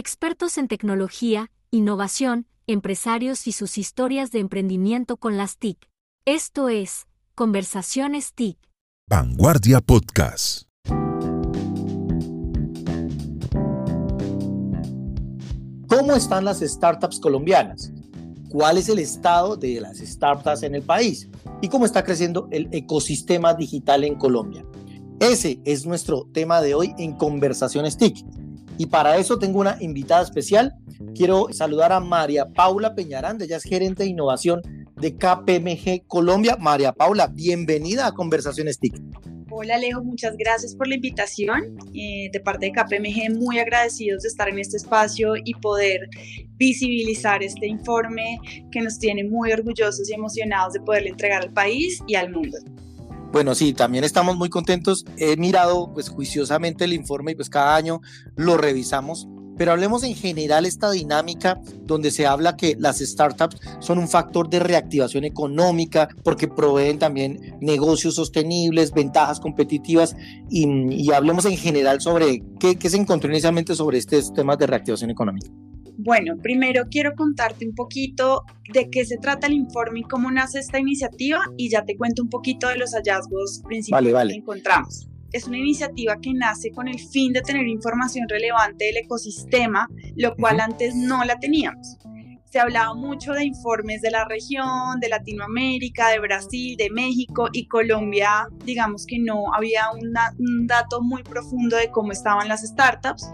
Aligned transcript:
Expertos 0.00 0.58
en 0.58 0.68
tecnología, 0.68 1.50
innovación, 1.72 2.46
empresarios 2.68 3.48
y 3.48 3.52
sus 3.52 3.78
historias 3.78 4.30
de 4.30 4.38
emprendimiento 4.38 5.16
con 5.16 5.36
las 5.36 5.58
TIC. 5.58 5.76
Esto 6.24 6.68
es 6.68 7.08
Conversaciones 7.34 8.32
TIC. 8.32 8.58
Vanguardia 9.10 9.80
Podcast. 9.80 10.68
¿Cómo 15.88 16.12
están 16.14 16.44
las 16.44 16.60
startups 16.60 17.18
colombianas? 17.18 17.90
¿Cuál 18.50 18.78
es 18.78 18.88
el 18.88 19.00
estado 19.00 19.56
de 19.56 19.80
las 19.80 19.98
startups 19.98 20.62
en 20.62 20.76
el 20.76 20.82
país? 20.82 21.28
¿Y 21.60 21.66
cómo 21.66 21.86
está 21.86 22.04
creciendo 22.04 22.46
el 22.52 22.68
ecosistema 22.70 23.52
digital 23.52 24.04
en 24.04 24.14
Colombia? 24.14 24.64
Ese 25.18 25.60
es 25.64 25.86
nuestro 25.86 26.28
tema 26.32 26.60
de 26.60 26.76
hoy 26.76 26.94
en 26.98 27.16
Conversaciones 27.16 27.96
TIC. 27.96 28.24
Y 28.78 28.86
para 28.86 29.16
eso 29.16 29.38
tengo 29.38 29.58
una 29.58 29.76
invitada 29.80 30.22
especial. 30.22 30.74
Quiero 31.14 31.48
saludar 31.50 31.92
a 31.92 31.98
María 31.98 32.46
Paula 32.46 32.94
Peñarán, 32.94 33.42
ella 33.42 33.56
es 33.56 33.64
gerente 33.64 34.04
de 34.04 34.10
innovación 34.10 34.62
de 34.96 35.16
KPMG 35.16 36.06
Colombia. 36.06 36.56
María 36.60 36.92
Paula, 36.92 37.26
bienvenida 37.26 38.06
a 38.06 38.12
Conversaciones 38.12 38.78
TIC. 38.78 38.94
Hola 39.50 39.74
Alejo, 39.74 40.04
muchas 40.04 40.36
gracias 40.36 40.76
por 40.76 40.86
la 40.86 40.94
invitación. 40.94 41.76
Eh, 41.92 42.30
de 42.32 42.40
parte 42.40 42.66
de 42.66 42.72
KPMG, 42.72 43.36
muy 43.36 43.58
agradecidos 43.58 44.22
de 44.22 44.28
estar 44.28 44.48
en 44.48 44.60
este 44.60 44.76
espacio 44.76 45.34
y 45.42 45.54
poder 45.54 46.08
visibilizar 46.56 47.42
este 47.42 47.66
informe 47.66 48.38
que 48.70 48.80
nos 48.80 48.98
tiene 48.98 49.24
muy 49.24 49.50
orgullosos 49.50 50.08
y 50.08 50.14
emocionados 50.14 50.74
de 50.74 50.80
poderle 50.80 51.08
entregar 51.08 51.42
al 51.42 51.52
país 51.52 52.00
y 52.06 52.14
al 52.14 52.30
mundo. 52.30 52.58
Bueno, 53.30 53.54
sí, 53.54 53.74
también 53.74 54.04
estamos 54.04 54.36
muy 54.36 54.48
contentos. 54.48 55.04
He 55.18 55.36
mirado 55.36 55.92
pues 55.92 56.08
juiciosamente 56.08 56.84
el 56.84 56.94
informe 56.94 57.32
y 57.32 57.34
pues 57.34 57.50
cada 57.50 57.76
año 57.76 58.00
lo 58.36 58.56
revisamos, 58.56 59.28
pero 59.58 59.72
hablemos 59.72 60.02
en 60.02 60.14
general 60.14 60.64
esta 60.64 60.90
dinámica 60.90 61.60
donde 61.82 62.10
se 62.10 62.26
habla 62.26 62.56
que 62.56 62.76
las 62.78 63.00
startups 63.00 63.60
son 63.80 63.98
un 63.98 64.08
factor 64.08 64.48
de 64.48 64.60
reactivación 64.60 65.24
económica 65.24 66.08
porque 66.24 66.48
proveen 66.48 66.98
también 66.98 67.58
negocios 67.60 68.14
sostenibles, 68.14 68.92
ventajas 68.92 69.40
competitivas 69.40 70.16
y, 70.48 71.10
hablemos 71.12 71.44
en 71.44 71.56
general 71.56 72.00
sobre 72.00 72.42
qué, 72.58 72.76
qué 72.76 72.88
se 72.88 72.96
encontró 72.96 73.30
inicialmente 73.30 73.74
sobre 73.74 73.98
estos 73.98 74.32
temas 74.32 74.56
de 74.58 74.68
reactivación 74.68 75.10
económica. 75.10 75.50
Bueno, 76.00 76.36
primero 76.40 76.84
quiero 76.88 77.16
contarte 77.16 77.66
un 77.66 77.74
poquito 77.74 78.44
de 78.72 78.88
qué 78.88 79.04
se 79.04 79.16
trata 79.16 79.48
el 79.48 79.54
informe 79.54 79.98
y 79.98 80.02
cómo 80.04 80.30
nace 80.30 80.60
esta 80.60 80.78
iniciativa 80.78 81.40
y 81.56 81.70
ya 81.70 81.84
te 81.84 81.96
cuento 81.96 82.22
un 82.22 82.28
poquito 82.28 82.68
de 82.68 82.76
los 82.76 82.92
hallazgos 82.92 83.62
principales 83.66 84.14
que 84.28 84.34
encontramos. 84.34 85.08
Es 85.32 85.48
una 85.48 85.58
iniciativa 85.58 86.20
que 86.22 86.32
nace 86.34 86.70
con 86.70 86.86
el 86.86 87.00
fin 87.00 87.32
de 87.32 87.42
tener 87.42 87.66
información 87.66 88.28
relevante 88.28 88.84
del 88.84 88.98
ecosistema, 88.98 89.88
lo 90.14 90.36
cual 90.36 90.60
antes 90.60 90.94
no 90.94 91.24
la 91.24 91.40
teníamos. 91.40 91.98
Se 92.44 92.60
hablaba 92.60 92.94
mucho 92.94 93.32
de 93.32 93.44
informes 93.44 94.00
de 94.00 94.12
la 94.12 94.24
región, 94.24 95.00
de 95.00 95.08
Latinoamérica, 95.08 96.10
de 96.10 96.20
Brasil, 96.20 96.76
de 96.76 96.90
México 96.90 97.48
y 97.52 97.66
Colombia, 97.66 98.46
digamos 98.64 99.04
que 99.04 99.18
no 99.18 99.52
había 99.52 99.82
un 99.90 100.66
dato 100.68 101.02
muy 101.02 101.24
profundo 101.24 101.76
de 101.76 101.90
cómo 101.90 102.12
estaban 102.12 102.46
las 102.46 102.62
startups. 102.62 103.28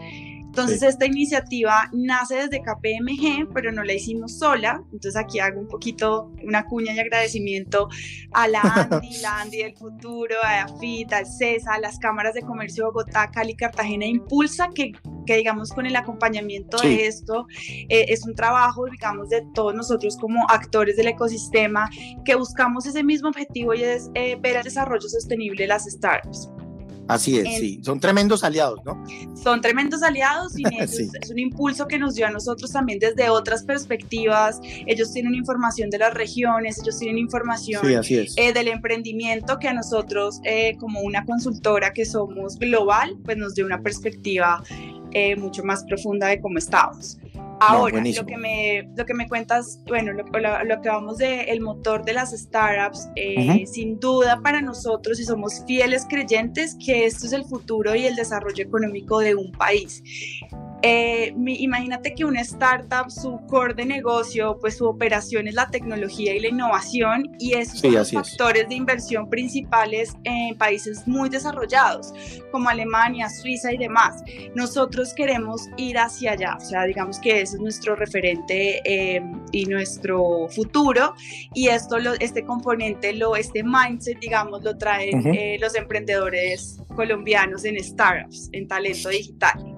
Entonces 0.54 0.84
esta 0.84 1.04
iniciativa 1.04 1.90
nace 1.92 2.36
desde 2.36 2.62
KPMG, 2.62 3.52
pero 3.52 3.72
no 3.72 3.82
la 3.82 3.92
hicimos 3.92 4.38
sola. 4.38 4.80
Entonces 4.92 5.16
aquí 5.16 5.40
hago 5.40 5.58
un 5.58 5.66
poquito 5.66 6.30
una 6.44 6.64
cuña 6.64 6.94
y 6.94 7.00
agradecimiento 7.00 7.88
a 8.30 8.46
la 8.46 8.60
Andy, 8.60 9.16
la 9.20 9.38
Andy 9.40 9.64
del 9.64 9.74
futuro, 9.76 10.36
a 10.44 10.62
AFIT, 10.62 11.12
al 11.12 11.26
CESA, 11.26 11.74
a 11.74 11.80
las 11.80 11.98
cámaras 11.98 12.34
de 12.34 12.42
comercio 12.42 12.84
de 12.84 12.90
Bogotá, 12.90 13.32
Cali, 13.32 13.56
Cartagena, 13.56 14.06
Impulsa, 14.06 14.68
que, 14.72 14.92
que 15.26 15.38
digamos 15.38 15.72
con 15.72 15.86
el 15.86 15.96
acompañamiento 15.96 16.76
de 16.76 17.08
esto 17.08 17.48
eh, 17.88 18.06
es 18.10 18.24
un 18.24 18.36
trabajo, 18.36 18.84
digamos, 18.86 19.30
de 19.30 19.44
todos 19.54 19.74
nosotros 19.74 20.16
como 20.16 20.48
actores 20.48 20.94
del 20.94 21.08
ecosistema 21.08 21.90
que 22.24 22.36
buscamos 22.36 22.86
ese 22.86 23.02
mismo 23.02 23.28
objetivo 23.28 23.74
y 23.74 23.82
es 23.82 24.08
eh, 24.14 24.36
ver 24.40 24.58
el 24.58 24.62
desarrollo 24.62 25.08
sostenible 25.08 25.64
de 25.64 25.66
las 25.66 25.82
startups. 25.86 26.48
Así 27.06 27.38
es, 27.38 27.58
sí, 27.58 27.80
son 27.82 28.00
tremendos 28.00 28.44
aliados, 28.44 28.80
¿no? 28.84 29.02
Son 29.36 29.60
tremendos 29.60 30.02
aliados 30.02 30.58
y 30.58 30.62
es 30.78 31.30
un 31.30 31.38
impulso 31.38 31.86
que 31.86 31.98
nos 31.98 32.14
dio 32.14 32.26
a 32.26 32.30
nosotros 32.30 32.72
también 32.72 32.98
desde 32.98 33.28
otras 33.28 33.62
perspectivas. 33.64 34.60
Ellos 34.86 35.12
tienen 35.12 35.34
información 35.34 35.90
de 35.90 35.98
las 35.98 36.14
regiones, 36.14 36.78
ellos 36.80 36.98
tienen 36.98 37.18
información 37.18 37.82
eh, 37.86 38.52
del 38.52 38.68
emprendimiento 38.68 39.58
que 39.58 39.68
a 39.68 39.74
nosotros 39.74 40.40
eh, 40.44 40.76
como 40.78 41.00
una 41.00 41.24
consultora 41.24 41.92
que 41.92 42.04
somos 42.06 42.58
global, 42.58 43.16
pues 43.24 43.36
nos 43.36 43.54
dio 43.54 43.66
una 43.66 43.82
perspectiva 43.82 44.62
eh, 45.12 45.36
mucho 45.36 45.62
más 45.62 45.84
profunda 45.84 46.28
de 46.28 46.40
cómo 46.40 46.58
estábamos. 46.58 47.18
Ahora, 47.60 48.02
lo, 48.04 48.26
que 48.26 48.36
me, 48.36 48.88
lo 48.96 49.06
que 49.06 49.14
me 49.14 49.28
cuentas, 49.28 49.80
bueno, 49.86 50.12
lo, 50.12 50.24
lo, 50.24 50.80
que 50.82 50.88
vamos 50.88 51.18
de 51.18 51.42
el 51.44 51.60
motor 51.60 52.04
de 52.04 52.12
las 52.12 52.32
startups, 52.32 53.08
eh, 53.16 53.64
sin 53.66 53.98
duda 53.98 54.40
para 54.42 54.60
nosotros, 54.60 55.18
y 55.20 55.24
somos 55.24 55.64
fieles 55.66 56.06
creyentes, 56.08 56.76
que 56.84 57.06
esto 57.06 57.26
es 57.26 57.32
el 57.32 57.44
futuro 57.44 57.94
y 57.94 58.06
el 58.06 58.16
desarrollo 58.16 58.64
económico 58.64 59.20
de 59.20 59.34
un 59.34 59.52
país. 59.52 60.02
Eh, 60.86 61.32
imagínate 61.34 62.14
que 62.14 62.26
una 62.26 62.42
startup, 62.42 63.10
su 63.10 63.40
core 63.46 63.72
de 63.72 63.86
negocio, 63.86 64.58
pues 64.60 64.76
su 64.76 64.86
operación 64.86 65.48
es 65.48 65.54
la 65.54 65.70
tecnología 65.70 66.34
y 66.34 66.40
la 66.40 66.48
innovación 66.48 67.34
y 67.38 67.54
esos 67.54 67.80
son 67.80 67.94
los 67.94 68.12
factores 68.12 68.68
de 68.68 68.74
inversión 68.74 69.30
principales 69.30 70.14
en 70.24 70.54
países 70.58 71.08
muy 71.08 71.30
desarrollados 71.30 72.12
como 72.52 72.68
Alemania, 72.68 73.30
Suiza 73.30 73.72
y 73.72 73.78
demás. 73.78 74.22
Nosotros 74.54 75.14
queremos 75.14 75.70
ir 75.78 75.96
hacia 75.96 76.32
allá, 76.32 76.58
o 76.60 76.60
sea, 76.60 76.84
digamos 76.84 77.18
que 77.18 77.40
ese 77.40 77.56
es 77.56 77.62
nuestro 77.62 77.96
referente 77.96 78.82
eh, 78.84 79.22
y 79.52 79.64
nuestro 79.64 80.48
futuro 80.50 81.14
y 81.54 81.68
esto, 81.68 81.98
lo, 81.98 82.12
este 82.20 82.44
componente, 82.44 83.14
lo, 83.14 83.36
este 83.36 83.62
mindset, 83.64 84.20
digamos, 84.20 84.62
lo 84.62 84.76
traen 84.76 85.34
eh, 85.34 85.56
los 85.58 85.74
emprendedores 85.76 86.78
colombianos 86.94 87.64
en 87.64 87.82
startups, 87.82 88.50
en 88.52 88.68
talento 88.68 89.08
digital. 89.08 89.73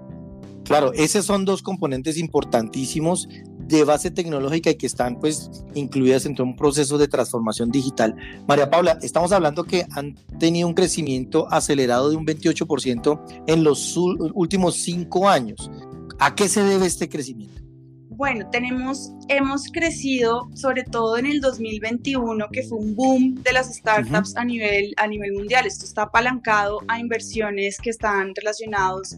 Claro, 0.67 0.93
esos 0.95 1.25
son 1.25 1.45
dos 1.45 1.63
componentes 1.63 2.19
importantísimos 2.19 3.29
de 3.59 3.85
base 3.85 4.11
tecnológica 4.11 4.71
y 4.71 4.75
que 4.75 4.87
están 4.87 5.19
pues 5.21 5.51
incluidas 5.75 6.27
en 6.27 6.35
todo 6.35 6.47
un 6.47 6.57
proceso 6.57 6.99
de 6.99 7.07
transformación 7.07 7.71
digital. 7.71 8.17
María 8.49 8.69
Paula, 8.69 8.99
estamos 9.03 9.31
hablando 9.31 9.63
que 9.65 9.87
han 9.93 10.17
tenido 10.39 10.67
un 10.67 10.75
crecimiento 10.75 11.47
acelerado 11.53 12.11
de 12.11 12.17
un 12.17 12.27
28% 12.27 13.45
en 13.47 13.63
los 13.63 13.97
últimos 13.97 14.77
cinco 14.77 15.29
años. 15.29 15.71
¿A 16.19 16.35
qué 16.35 16.49
se 16.49 16.65
debe 16.65 16.87
este 16.87 17.09
crecimiento? 17.09 17.63
Bueno, 18.11 18.49
tenemos, 18.51 19.13
hemos 19.29 19.71
crecido 19.71 20.49
sobre 20.55 20.85
todo 20.85 21.17
en 21.19 21.27
el 21.27 21.41
2021, 21.41 22.49
que 22.51 22.63
fue 22.63 22.79
un 22.79 22.95
boom 22.95 23.43
de 23.43 23.53
las 23.53 23.75
startups 23.75 24.37
a, 24.37 24.45
nivel, 24.45 24.95
a 24.97 25.07
nivel 25.07 25.33
mundial. 25.33 25.67
Esto 25.67 25.85
está 25.85 26.03
apalancado 26.03 26.81
a 26.89 26.99
inversiones 26.99 27.79
que 27.79 27.91
están 27.91 28.35
relacionados 28.35 29.17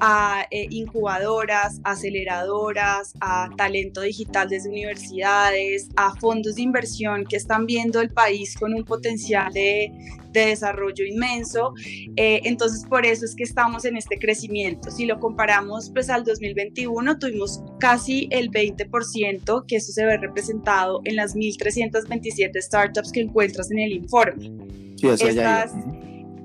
a 0.00 0.46
eh, 0.50 0.66
incubadoras, 0.70 1.80
aceleradoras, 1.84 3.14
a 3.20 3.50
talento 3.56 4.02
digital 4.02 4.48
desde 4.48 4.68
universidades, 4.68 5.88
a 5.96 6.14
fondos 6.16 6.56
de 6.56 6.62
inversión 6.62 7.24
que 7.24 7.36
están 7.36 7.66
viendo 7.66 8.00
el 8.00 8.10
país 8.10 8.56
con 8.56 8.74
un 8.74 8.84
potencial 8.84 9.52
de, 9.52 9.92
desarrollo 10.32 11.04
inmenso. 11.04 11.74
Eh, 12.14 12.42
entonces, 12.44 12.84
por 12.88 13.04
eso 13.04 13.24
es 13.24 13.34
que 13.34 13.42
estamos 13.42 13.84
en 13.84 13.96
este 13.96 14.20
crecimiento. 14.20 14.88
Si 14.88 15.04
lo 15.04 15.18
comparamos 15.18 15.90
pues 15.90 16.10
al 16.10 16.22
2021, 16.22 17.18
tuvimos 17.18 17.60
casi 17.80 18.28
el 18.30 18.48
20%, 18.50 19.37
que 19.66 19.76
eso 19.76 19.92
se 19.92 20.04
ve 20.04 20.16
representado 20.18 21.00
en 21.04 21.16
las 21.16 21.34
1.327 21.34 22.60
startups 22.60 23.12
que 23.12 23.20
encuentras 23.20 23.70
en 23.70 23.78
el 23.80 23.92
informe. 23.92 24.50
Sí, 24.96 25.08
eso 25.08 25.28
ya 25.30 25.66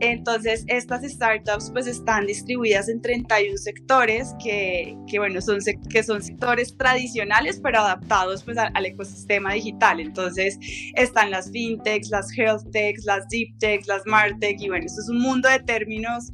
entonces, 0.10 0.66
estas 0.68 1.04
startups 1.04 1.72
pues 1.72 1.88
están 1.88 2.26
distribuidas 2.26 2.90
en 2.90 3.02
31 3.02 3.58
sectores 3.58 4.36
que, 4.44 4.98
que 5.08 5.20
bueno, 5.20 5.40
son, 5.40 5.60
que 5.90 6.04
son 6.04 6.22
sectores 6.22 6.76
tradicionales, 6.78 7.60
pero 7.64 7.80
adaptados 7.80 8.44
pues 8.44 8.58
al, 8.58 8.86
ecosistema 8.86 9.54
digital. 9.54 10.00
Entonces, 10.02 10.60
están 10.96 11.32
las 11.32 11.52
fintechs, 11.52 12.10
las 12.10 12.38
health 12.38 12.70
techs, 12.72 13.06
las 13.06 13.28
deep 13.30 13.58
techs, 13.60 13.88
las 13.88 14.06
martech, 14.06 14.60
y 14.60 14.68
bueno, 14.68 14.86
esto 14.86 15.02
es 15.02 15.10
un 15.10 15.20
mundo 15.20 15.48
de 15.48 15.60
términos 15.60 16.32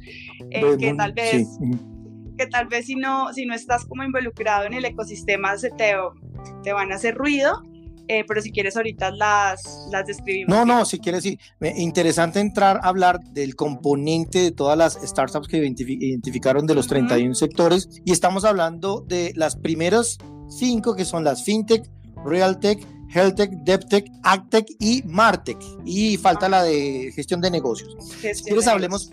eh, 0.50 0.76
que 0.78 0.92
tal 0.94 1.12
vez... 1.12 1.46
que 2.36 2.46
tal 2.46 2.66
vez 2.66 2.86
si 2.86 2.96
no, 2.96 3.32
si 3.34 3.44
no 3.44 3.54
estás 3.54 3.84
como 3.84 4.02
involucrado 4.02 4.64
en 4.64 4.72
el 4.72 4.84
ecosistema 4.86 5.56
se 5.58 5.70
te, 5.70 5.94
te 6.62 6.72
van 6.72 6.92
a 6.92 6.96
hacer 6.96 7.14
ruido, 7.14 7.62
eh, 8.08 8.24
pero 8.26 8.42
si 8.42 8.50
quieres 8.50 8.76
ahorita 8.76 9.12
las, 9.12 9.86
las 9.90 10.04
describimos. 10.04 10.48
No, 10.48 10.64
no, 10.64 10.84
si 10.84 10.98
quieres, 10.98 11.22
sí. 11.22 11.38
Interesante 11.76 12.40
entrar 12.40 12.78
a 12.82 12.88
hablar 12.88 13.20
del 13.20 13.54
componente 13.54 14.40
de 14.40 14.50
todas 14.50 14.76
las 14.76 14.94
startups 14.94 15.46
que 15.46 15.58
identificaron 15.58 16.66
de 16.66 16.74
los 16.74 16.88
31 16.88 17.34
sectores 17.34 17.88
y 18.04 18.10
estamos 18.12 18.44
hablando 18.44 19.04
de 19.06 19.32
las 19.36 19.56
primeras 19.56 20.18
cinco 20.48 20.96
que 20.96 21.04
son 21.04 21.22
las 21.22 21.44
FinTech, 21.44 21.88
RealTech, 22.24 22.84
HealthTech, 23.12 23.50
DevTech, 23.64 24.10
AgTech 24.22 24.66
y 24.78 25.02
MarTech. 25.04 25.58
Y 25.84 26.16
falta 26.16 26.48
la 26.48 26.62
de 26.62 27.12
gestión 27.14 27.40
de 27.40 27.50
negocios. 27.50 27.96
si 28.20 28.44
quieres, 28.44 28.66
hablemos 28.66 29.10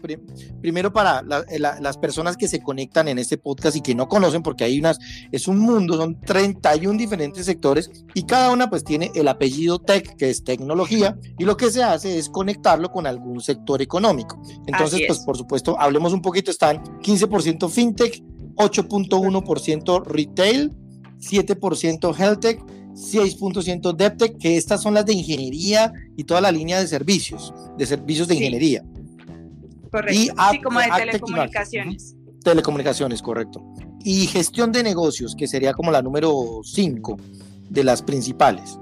primero 0.62 0.94
para 0.94 1.24
las 1.24 1.98
personas 1.98 2.38
que 2.38 2.48
se 2.48 2.62
conectan 2.62 3.08
en 3.08 3.20
este 3.20 3.38
podcast 3.38 3.78
y 3.78 3.82
que 3.82 3.96
no 3.96 4.08
conocen, 4.08 4.44
porque 4.44 4.64
hay 4.64 4.80
unas, 4.80 5.00
es 5.32 5.48
un 5.48 5.60
mundo, 5.60 5.98
son 5.98 6.20
31 6.22 6.98
diferentes 6.98 7.46
sectores 7.46 7.90
y 8.14 8.24
cada 8.24 8.52
una 8.52 8.70
pues 8.70 8.84
tiene 8.84 9.12
el 9.16 9.28
apellido 9.28 9.80
tech, 9.80 10.16
que 10.16 10.30
es 10.30 10.44
tecnología, 10.44 11.18
y 11.38 11.46
lo 11.46 11.58
que 11.58 11.72
se 11.72 11.84
hace 11.84 12.18
es 12.18 12.30
conectarlo 12.30 12.92
con 12.92 13.08
algún 13.08 13.42
sector 13.42 13.82
económico. 13.82 14.42
Entonces, 14.68 15.02
pues 15.08 15.20
por 15.20 15.38
supuesto, 15.38 15.80
hablemos 15.80 16.14
un 16.14 16.22
poquito, 16.22 16.52
están 16.52 16.84
15% 17.02 17.70
fintech, 17.70 18.24
8.1% 18.56 20.06
retail, 20.06 20.74
7% 21.20 22.16
healthtech, 22.16 22.77
6% 22.98 23.96
DevTech, 23.96 24.38
que 24.38 24.58
estas 24.58 24.82
son 24.82 24.96
las 24.96 25.06
de 25.06 25.14
ingeniería 25.14 25.94
y 26.16 26.24
toda 26.24 26.42
la 26.42 26.52
línea 26.52 26.80
de 26.80 26.88
servicios, 26.88 27.54
de 27.78 27.86
servicios 27.86 28.28
de 28.28 28.36
ingeniería. 28.36 28.84
Correcto. 29.92 30.20
Y 30.20 30.26
sí, 30.26 30.62
como 30.64 30.80
de 30.80 30.88
telecomunicaciones. 30.98 32.16
Telecomunicaciones, 32.44 33.22
correcto. 33.22 33.64
Y 34.04 34.26
gestión 34.28 34.72
de 34.72 34.84
negocios, 34.84 35.36
que 35.36 35.48
sería 35.48 35.74
como 35.74 35.92
la 35.92 36.02
número 36.02 36.62
5 36.64 37.18
de 37.70 37.84
las 37.84 38.02
principales. 38.02 38.80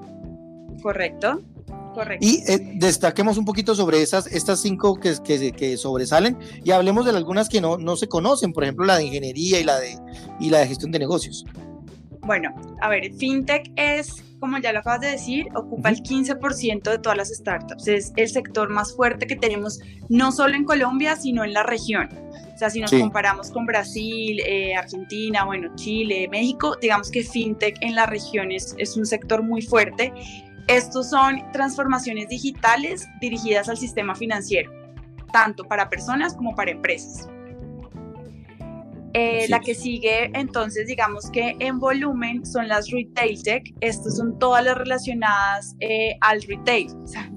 Correcto. 0.82 1.42
Correcto. 1.94 2.26
Y 2.26 2.44
eh, 2.48 2.74
destaquemos 2.76 3.38
un 3.38 3.46
poquito 3.46 3.74
sobre 3.74 4.02
esas, 4.02 4.28
estas 4.28 4.60
cinco 4.60 5.00
que, 5.00 5.16
que, 5.24 5.54
que, 5.54 5.78
sobresalen 5.78 6.38
y 6.62 6.72
hablemos 6.72 7.06
de 7.06 7.12
algunas 7.12 7.48
que 7.48 7.62
no, 7.62 7.78
no 7.78 7.96
se 7.96 8.08
conocen, 8.08 8.52
por 8.52 8.64
ejemplo 8.64 8.86
la 8.86 8.98
de 8.98 9.06
ingeniería 9.06 9.62
y 9.62 9.64
la 9.64 9.80
de, 9.80 9.98
y 10.42 10.50
la 10.50 10.60
de 10.60 10.68
gestión 10.68 10.92
de 10.92 11.00
negocios. 11.00 11.46
Bueno, 12.26 12.54
a 12.82 12.90
ver, 12.90 13.14
FinTech 13.14 13.72
es, 13.76 14.24
como 14.40 14.58
ya 14.58 14.74
lo 14.74 14.80
acabas 14.80 15.02
de 15.02 15.12
decir, 15.12 15.46
ocupa 15.54 15.90
el 15.90 16.02
15% 16.02 16.82
de 16.82 16.98
todas 16.98 17.18
las 17.18 17.30
startups. 17.30 17.88
Es 17.88 18.14
el 18.16 18.28
sector 18.28 18.70
más 18.70 18.96
fuerte 18.96 19.28
que 19.28 19.36
tenemos 19.36 19.80
no 20.10 20.32
solo 20.32 20.56
en 20.56 20.66
Colombia, 20.66 21.16
sino 21.16 21.44
en 21.44 21.54
la 21.54 21.62
región. 21.62 22.10
O 22.54 22.58
sea, 22.58 22.72
si 22.72 22.82
nos 22.82 22.90
comparamos 22.90 23.52
con 23.52 23.66
Brasil, 23.66 24.40
eh, 24.48 24.76
Argentina, 24.76 25.44
bueno, 25.46 25.70
Chile, 25.76 26.28
México, 26.32 26.76
digamos 26.82 27.12
que 27.12 27.22
FinTech 27.22 27.78
en 27.82 27.94
la 27.94 28.08
región 28.08 28.52
es, 28.52 28.74
es 28.80 28.98
un 28.98 29.06
sector 29.06 29.44
muy 29.44 29.62
fuerte. 29.62 30.12
Estos 30.68 31.12
son 31.12 31.44
transformaciones 31.52 32.30
digitales 32.30 33.08
dirigidas 33.22 33.70
al 33.70 33.78
sistema 33.78 34.16
financiero, 34.16 34.72
tanto 35.32 35.64
para 35.66 35.90
personas 35.90 36.34
como 36.34 36.56
para 36.56 36.72
empresas. 36.72 37.30
Eh, 39.18 39.46
la 39.48 39.62
que 39.62 39.74
sigue, 39.74 40.30
entonces, 40.34 40.88
digamos 40.88 41.32
que 41.32 41.56
en 41.60 41.80
volumen 41.80 42.46
son 42.46 42.68
las 42.68 42.92
retail 42.92 43.42
tech. 43.42 43.74
Estas 43.80 44.18
son 44.18 44.38
todas 44.40 44.66
las 44.66 44.78
relacionadas 44.78 45.74
eh, 45.80 46.18
al 46.20 46.42
retail. 46.42 46.90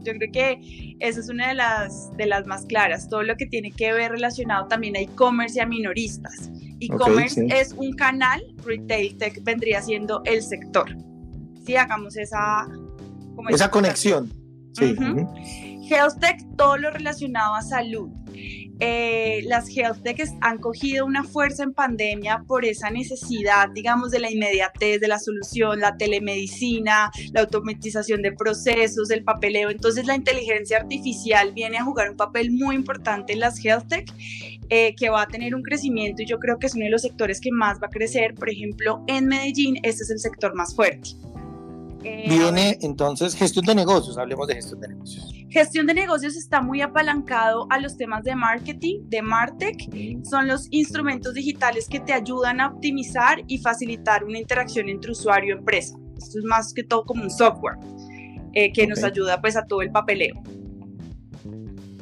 yo 0.02 0.12
creo 0.14 0.32
que 0.32 0.96
esa 0.98 1.20
es 1.20 1.28
una 1.28 1.46
de 1.46 1.54
las, 1.54 2.10
de 2.16 2.26
las 2.26 2.48
más 2.48 2.66
claras. 2.66 3.08
Todo 3.08 3.22
lo 3.22 3.36
que 3.36 3.46
tiene 3.46 3.70
que 3.70 3.92
ver 3.92 4.10
relacionado 4.10 4.66
también 4.66 4.96
a 4.96 4.98
e-commerce 4.98 5.56
y 5.56 5.60
a 5.60 5.66
minoristas. 5.66 6.50
E-commerce 6.80 7.46
es 7.48 7.72
un 7.75 7.92
canal, 7.92 8.42
retail 8.64 9.16
tech 9.16 9.40
vendría 9.44 9.80
siendo 9.80 10.20
el 10.25 10.42
sector. 10.42 10.96
Si 11.64 11.76
hagamos 11.76 12.16
esa... 12.16 12.66
esa 13.50 13.70
conexión. 13.70 14.32
Sí. 14.72 14.96
Health 15.88 16.20
tech, 16.20 16.40
todo 16.56 16.76
lo 16.76 16.90
relacionado 16.90 17.55
a 17.55 17.62
salud. 17.62 18.11
Eh, 18.81 19.43
las 19.46 19.69
health 19.76 20.02
techs 20.05 20.35
han 20.40 20.58
cogido 20.58 21.05
una 21.05 21.25
fuerza 21.25 21.64
en 21.64 21.73
pandemia 21.73 22.44
por 22.46 22.64
esa 22.64 22.90
necesidad, 22.90 23.69
digamos, 23.70 24.11
de 24.12 24.20
la 24.20 24.31
inmediatez 24.31 25.00
de 25.00 25.08
la 25.08 25.19
solución, 25.19 25.81
la 25.81 25.96
telemedicina, 25.96 27.11
la 27.32 27.40
automatización 27.40 28.23
de 28.23 28.32
procesos, 28.32 29.11
el 29.11 29.25
papeleo. 29.25 29.70
Entonces 29.70 30.06
la 30.06 30.14
inteligencia 30.14 30.79
artificial 30.79 31.52
viene 31.55 31.79
a 31.79 31.85
jugar 31.85 32.11
un 32.11 32.17
papel 32.17 32.52
muy 32.52 32.76
importante 32.76 33.32
en 33.32 33.40
las 33.40 33.64
health 33.64 33.88
tech, 33.88 34.12
eh, 34.69 34.94
que 34.94 35.08
va 35.08 35.23
a 35.23 35.26
tener 35.26 35.55
un 35.55 35.62
crecimiento 35.62 36.23
y 36.23 36.26
yo 36.26 36.38
creo 36.38 36.58
que 36.58 36.67
es 36.67 36.75
uno 36.75 36.85
de 36.85 36.90
los 36.90 37.02
sectores 37.02 37.40
que 37.40 37.50
más 37.50 37.79
va 37.82 37.87
a 37.87 37.90
crecer. 37.90 38.35
Por 38.35 38.50
ejemplo, 38.50 39.02
en 39.08 39.26
Medellín, 39.26 39.76
este 39.82 40.05
es 40.05 40.11
el 40.11 40.20
sector 40.20 40.55
más 40.55 40.75
fuerte. 40.75 41.11
Eh, 42.04 42.26
Viene 42.28 42.78
entonces 42.82 43.34
gestión 43.34 43.64
de 43.66 43.74
negocios, 43.74 44.18
hablemos 44.18 44.46
de 44.46 44.54
gestión 44.54 44.80
de 44.80 44.88
negocios. 44.88 45.32
Gestión 45.50 45.86
de 45.86 45.94
negocios 45.94 46.36
está 46.36 46.60
muy 46.60 46.80
apalancado 46.80 47.66
a 47.70 47.80
los 47.80 47.96
temas 47.96 48.22
de 48.22 48.36
marketing, 48.36 49.00
de 49.08 49.22
Martech. 49.22 49.88
Son 50.28 50.46
los 50.46 50.68
instrumentos 50.70 51.34
digitales 51.34 51.88
que 51.88 52.00
te 52.00 52.12
ayudan 52.12 52.60
a 52.60 52.68
optimizar 52.68 53.42
y 53.48 53.58
facilitar 53.58 54.24
una 54.24 54.38
interacción 54.38 54.88
entre 54.88 55.10
usuario 55.10 55.54
y 55.54 55.58
empresa. 55.58 55.96
Esto 56.16 56.38
es 56.38 56.44
más 56.44 56.72
que 56.72 56.84
todo 56.84 57.04
como 57.04 57.22
un 57.22 57.30
software 57.30 57.76
eh, 58.52 58.72
que 58.72 58.86
nos 58.86 59.02
ayuda 59.02 59.40
pues 59.40 59.56
a 59.56 59.64
todo 59.64 59.82
el 59.82 59.90
papeleo. 59.90 60.34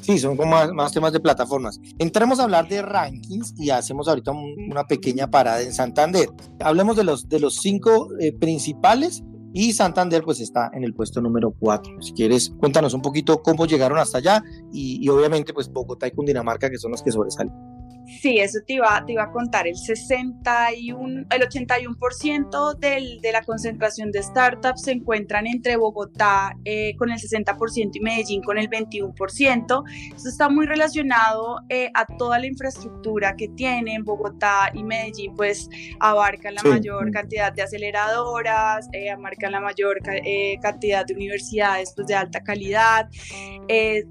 Sí, 0.06 0.18
son 0.20 0.36
como 0.36 0.72
más, 0.72 0.92
temas 0.92 1.12
de 1.12 1.18
plataformas. 1.18 1.80
Entremos 1.98 2.38
a 2.38 2.44
hablar 2.44 2.68
de 2.68 2.80
rankings 2.80 3.54
y 3.58 3.70
hacemos 3.70 4.06
ahorita 4.06 4.30
una 4.30 4.84
pequeña 4.84 5.28
parada 5.28 5.62
en 5.62 5.72
Santander. 5.72 6.28
Hablemos 6.60 6.96
de 6.96 7.02
los, 7.02 7.28
de 7.28 7.40
los 7.40 7.56
cinco 7.56 8.08
eh, 8.20 8.32
principales 8.32 9.24
y 9.56 9.72
Santander 9.72 10.22
pues 10.22 10.38
está 10.40 10.70
en 10.74 10.84
el 10.84 10.92
puesto 10.92 11.22
número 11.22 11.50
4. 11.58 12.02
Si 12.02 12.12
quieres, 12.12 12.52
cuéntanos 12.58 12.92
un 12.92 13.00
poquito 13.00 13.42
cómo 13.42 13.64
llegaron 13.64 13.96
hasta 13.96 14.18
allá 14.18 14.44
y, 14.70 15.08
obviamente 15.08 15.54
pues 15.54 15.72
Bogotá 15.72 16.06
y 16.06 16.10
Cundinamarca 16.10 16.68
que 16.68 16.76
son 16.76 16.90
los 16.90 17.02
que 17.02 17.10
sobresalen. 17.10 17.54
Sí, 18.06 18.38
eso 18.38 18.60
te 18.64 18.74
iba, 18.74 19.04
te 19.04 19.12
iba 19.12 19.24
a 19.24 19.32
contar. 19.32 19.66
El 19.66 19.76
61, 19.76 21.26
el 21.28 21.42
81% 21.42 22.78
del, 22.78 23.20
de 23.20 23.32
la 23.32 23.42
concentración 23.42 24.12
de 24.12 24.22
startups 24.22 24.82
se 24.82 24.92
encuentran 24.92 25.46
entre 25.46 25.76
Bogotá 25.76 26.56
eh, 26.64 26.94
con 26.96 27.10
el 27.10 27.18
60% 27.18 27.90
y 27.94 28.00
Medellín 28.00 28.42
con 28.42 28.58
el 28.58 28.70
21%. 28.70 29.82
Esto 30.14 30.28
está 30.28 30.48
muy 30.48 30.66
relacionado 30.66 31.62
eh, 31.68 31.90
a 31.94 32.06
toda 32.06 32.38
la 32.38 32.46
infraestructura 32.46 33.34
que 33.36 33.48
tienen 33.48 34.04
Bogotá 34.04 34.70
y 34.72 34.84
Medellín, 34.84 35.34
pues 35.34 35.68
abarcan 35.98 36.54
la 36.54 36.62
mayor 36.62 37.10
cantidad 37.10 37.52
de 37.52 37.62
aceleradoras, 37.62 38.88
eh, 38.92 39.10
abarcan 39.10 39.50
la 39.50 39.60
mayor 39.60 39.98
cantidad 40.62 41.04
de 41.04 41.14
universidades 41.14 41.92
pues, 41.96 42.06
de 42.06 42.14
alta 42.14 42.40
calidad. 42.40 43.08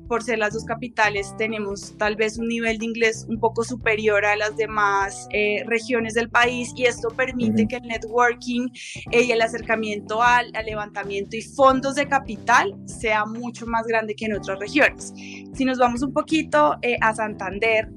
por 0.09 0.21
ser 0.21 0.39
las 0.39 0.53
dos 0.53 0.65
capitales, 0.65 1.33
tenemos 1.37 1.97
tal 1.97 2.17
vez 2.17 2.37
un 2.37 2.47
nivel 2.49 2.77
de 2.77 2.85
inglés 2.85 3.25
un 3.29 3.39
poco 3.39 3.63
superior 3.63 3.84
superior 3.85 4.25
a 4.25 4.35
las 4.35 4.57
demás 4.57 5.27
eh, 5.29 5.63
regiones 5.67 6.15
del 6.15 6.27
país 6.27 6.73
y 6.75 6.85
esto 6.85 7.09
permite 7.09 7.67
que 7.67 7.75
el 7.75 7.83
networking 7.83 8.67
eh, 9.11 9.25
y 9.25 9.31
el 9.31 9.43
acercamiento 9.43 10.23
al, 10.23 10.51
levantamiento 10.65 11.37
y 11.37 11.43
fondos 11.43 11.93
de 11.93 12.07
capital 12.07 12.75
sea 12.87 13.25
mucho 13.25 13.67
más 13.67 13.85
grande 13.85 14.15
que 14.15 14.25
en 14.25 14.33
otras 14.33 14.57
regiones. 14.57 15.13
Si 15.53 15.65
nos 15.65 15.77
vamos 15.77 16.01
un 16.01 16.13
poquito 16.13 16.77
eh, 16.81 16.97
a 16.99 17.13
Santander, 17.13 17.87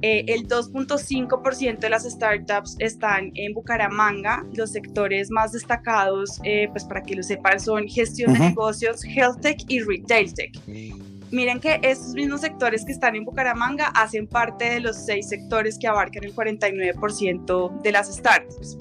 el 0.00 0.46
2.5% 0.46 1.78
de 1.78 1.90
las 1.90 2.04
startups 2.04 2.76
están 2.78 3.32
en 3.34 3.54
Bucaramanga. 3.54 4.46
Los 4.54 4.72
sectores 4.72 5.30
más 5.30 5.52
destacados, 5.52 6.38
pues 6.70 6.84
para 6.84 7.02
que 7.02 7.16
lo 7.16 7.22
sepan, 7.22 7.58
son 7.58 7.88
gestión 7.88 8.34
de 8.34 8.38
negocios, 8.38 9.02
health 9.04 9.40
tech 9.40 9.58
y 9.68 9.80
retail 9.80 10.32
tech 10.32 10.52
miren 11.36 11.60
que 11.60 11.78
estos 11.82 12.14
mismos 12.14 12.40
sectores 12.40 12.84
que 12.84 12.92
están 12.92 13.14
en 13.14 13.24
Bucaramanga 13.24 13.88
hacen 13.94 14.26
parte 14.26 14.70
de 14.70 14.80
los 14.80 14.96
seis 14.96 15.28
sectores 15.28 15.78
que 15.78 15.86
abarcan 15.86 16.24
el 16.24 16.34
49% 16.34 17.82
de 17.82 17.92
las 17.92 18.12
startups. 18.12 18.78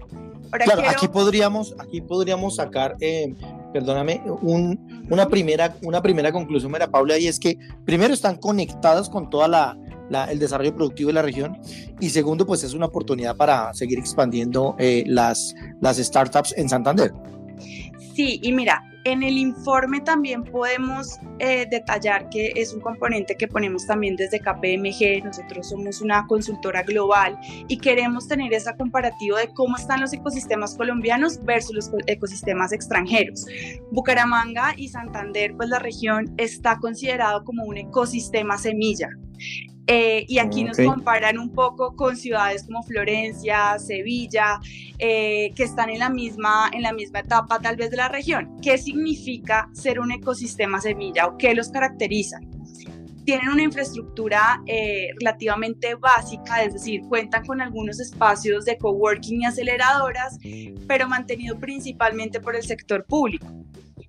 claro, 0.51 0.81
aquí, 0.89 1.07
podríamos, 1.07 1.75
aquí 1.77 2.01
podríamos 2.01 2.55
sacar, 2.55 2.95
eh, 3.01 3.35
perdóname, 3.73 4.21
una, 4.41 5.27
primera, 5.27 5.75
una 5.83 6.01
primera 6.01 6.31
conclusión, 6.31 6.71
Mira, 6.71 6.87
Paula, 6.87 7.19
y 7.19 7.27
es 7.27 7.39
que 7.39 7.57
primero 7.83 8.13
están 8.13 8.37
conectadas 8.37 9.09
con 9.09 9.29
toda 9.29 9.47
la, 9.49 9.77
el 10.29 10.39
desarrollo 10.39 10.73
productivo 10.73 11.07
de 11.09 11.13
la 11.13 11.21
región 11.23 11.57
y 11.99 12.09
segundo, 12.09 12.45
pues 12.45 12.63
es 12.63 12.73
una 12.73 12.85
oportunidad 12.85 13.35
para 13.35 13.73
seguir 13.73 13.99
expandiendo 13.99 14.75
eh, 14.79 15.03
las, 15.07 15.53
las 15.81 15.97
startups 15.97 16.53
en 16.57 16.69
Santander. 16.69 17.11
Sí, 18.15 18.39
y 18.41 18.53
mira, 18.53 18.81
en 19.03 19.23
el 19.23 19.37
informe 19.37 19.99
también 19.99 20.41
podemos 20.43 21.19
eh, 21.39 21.67
detallar 21.69 22.29
que 22.29 22.53
es 22.55 22.73
un 22.73 22.79
componente 22.79 23.35
que 23.35 23.45
ponemos 23.45 23.85
también 23.85 24.15
desde 24.15 24.39
KPMG. 24.39 25.25
Nosotros 25.25 25.67
somos 25.67 25.99
una 25.99 26.25
consultora 26.25 26.81
global 26.83 27.37
y 27.67 27.77
queremos 27.77 28.29
tener 28.29 28.53
esa 28.53 28.73
comparativa 28.77 29.41
de 29.41 29.49
cómo 29.49 29.75
están 29.75 29.99
los 29.99 30.13
ecosistemas 30.13 30.77
colombianos 30.77 31.43
versus 31.43 31.75
los 31.75 31.91
ecosistemas 32.07 32.71
extranjeros. 32.71 33.45
Bucaramanga 33.91 34.73
y 34.77 34.87
Santander, 34.87 35.53
pues 35.57 35.67
la 35.67 35.79
región 35.79 36.33
está 36.37 36.79
considerado 36.79 37.43
como 37.43 37.65
un 37.65 37.75
ecosistema 37.75 38.57
semilla. 38.57 39.09
Eh, 39.87 40.25
y 40.27 40.39
aquí 40.39 40.63
nos 40.63 40.77
comparan 40.77 41.37
un 41.37 41.51
poco 41.51 41.95
con 41.95 42.17
ciudades 42.17 42.63
como 42.63 42.81
Florencia, 42.83 43.77
Sevilla, 43.77 44.59
eh, 44.97 45.51
que 45.55 45.63
están 45.63 45.89
en 45.89 45.99
la, 45.99 46.09
misma, 46.09 46.69
en 46.73 46.81
la 46.81 46.91
misma 46.91 47.19
etapa 47.19 47.59
tal 47.59 47.75
vez 47.75 47.91
de 47.91 47.97
la 47.97 48.09
región. 48.09 48.57
¿Qué 48.61 48.77
significa 48.77 49.69
ser 49.73 49.99
un 49.99 50.11
ecosistema 50.11 50.81
semilla 50.81 51.27
o 51.27 51.37
qué 51.37 51.53
los 51.53 51.69
caracteriza? 51.69 52.39
Tienen 53.25 53.49
una 53.49 53.63
infraestructura 53.63 54.61
eh, 54.67 55.09
relativamente 55.19 55.95
básica, 55.95 56.63
es 56.63 56.73
decir, 56.73 57.01
cuentan 57.07 57.45
con 57.45 57.61
algunos 57.61 57.99
espacios 57.99 58.65
de 58.65 58.77
coworking 58.77 59.41
y 59.41 59.45
aceleradoras, 59.45 60.37
pero 60.87 61.07
mantenido 61.07 61.59
principalmente 61.59 62.39
por 62.39 62.55
el 62.55 62.63
sector 62.63 63.03
público. 63.05 63.47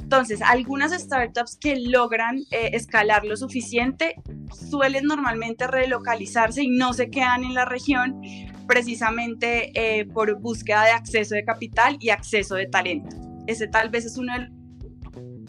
Entonces, 0.07 0.41
algunas 0.41 0.93
startups 0.93 1.57
que 1.57 1.81
logran 1.81 2.39
eh, 2.53 2.71
escalar 2.75 3.25
lo 3.25 3.37
suficiente 3.37 4.15
suelen 4.53 5.05
normalmente 5.05 5.67
relocalizarse 5.67 6.63
y 6.63 6.69
no 6.69 6.93
se 6.93 7.11
quedan 7.11 7.45
en 7.45 7.55
la 7.55 7.65
región 7.65 8.21
precisamente 8.67 9.71
eh, 9.75 10.07
por 10.07 10.41
búsqueda 10.41 10.85
de 10.85 10.91
acceso 10.91 11.35
de 11.35 11.45
capital 11.45 11.97
y 12.01 12.11
acceso 12.11 12.57
de 12.57 12.67
talento. 12.67 13.17
Ese 13.47 13.69
tal 13.69 13.91
vez 13.91 14.05
es 14.05 14.19
uno 14.19 14.33
de 14.39 14.49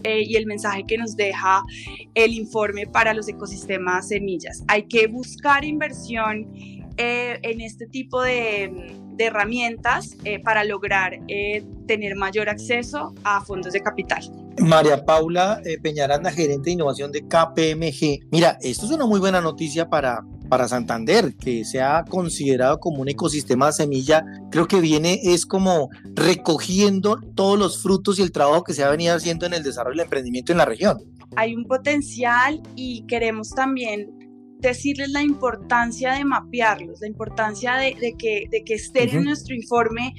eh, 0.04 0.22
y 0.24 0.36
el 0.36 0.46
mensaje 0.46 0.84
que 0.88 0.98
nos 0.98 1.16
deja 1.16 1.64
el 2.14 2.34
informe 2.34 2.86
para 2.86 3.14
los 3.14 3.28
ecosistemas 3.28 4.10
semillas. 4.10 4.64
Hay 4.68 4.88
que 4.88 5.08
buscar 5.08 5.66
inversión 5.66 6.48
en 6.98 7.62
este 7.62 7.88
tipo 7.88 8.22
de, 8.22 8.94
de 9.14 9.26
herramientas 9.26 10.18
para 10.44 10.64
lograr 10.64 11.20
tener 11.88 12.16
mayor 12.16 12.50
acceso 12.50 13.14
a 13.24 13.44
fondos 13.44 13.74
de 13.74 13.82
capital. 13.82 14.32
María 14.60 15.06
Paula 15.06 15.62
eh, 15.66 15.78
Peñaranda, 15.80 16.32
gerente 16.32 16.66
de 16.66 16.72
innovación 16.72 17.12
de 17.12 17.22
KPMG. 17.22 18.28
Mira, 18.32 18.58
esto 18.62 18.86
es 18.86 18.92
una 18.92 19.06
muy 19.06 19.20
buena 19.20 19.40
noticia 19.40 19.90
para, 19.90 20.26
para 20.50 20.68
Santander, 20.68 21.36
que 21.36 21.64
se 21.64 21.82
ha 21.82 22.04
considerado 22.06 22.80
como 22.80 23.02
un 23.02 23.10
ecosistema 23.10 23.68
de 23.68 23.74
semilla. 23.74 24.26
Creo 24.50 24.68
que 24.68 24.82
viene 24.82 25.20
es 25.24 25.46
como 25.46 25.90
recogiendo 26.16 27.20
todos 27.36 27.60
los 27.60 27.82
frutos 27.82 28.18
y 28.18 28.24
el 28.24 28.32
trabajo 28.32 28.64
que 28.64 28.74
se 28.74 28.84
ha 28.84 28.90
venido 28.90 29.16
haciendo 29.16 29.46
en 29.46 29.54
el 29.54 29.64
desarrollo 29.64 29.98
del 29.98 30.06
emprendimiento 30.06 30.52
en 30.52 30.58
la 30.58 30.66
región. 30.66 30.98
Hay 31.36 31.54
un 31.56 31.66
potencial 31.66 32.62
y 32.76 33.06
queremos 33.06 33.52
también 33.52 34.17
decirles 34.60 35.10
la 35.10 35.22
importancia 35.22 36.14
de 36.14 36.26
mapearlos, 36.26 37.02
la 37.02 37.08
importancia 37.08 37.76
de, 37.76 38.16
que, 38.18 38.48
de 38.50 38.64
que 38.64 38.76
estén 38.76 39.10
en 39.10 39.24
nuestro 39.26 39.56
informe 39.56 40.14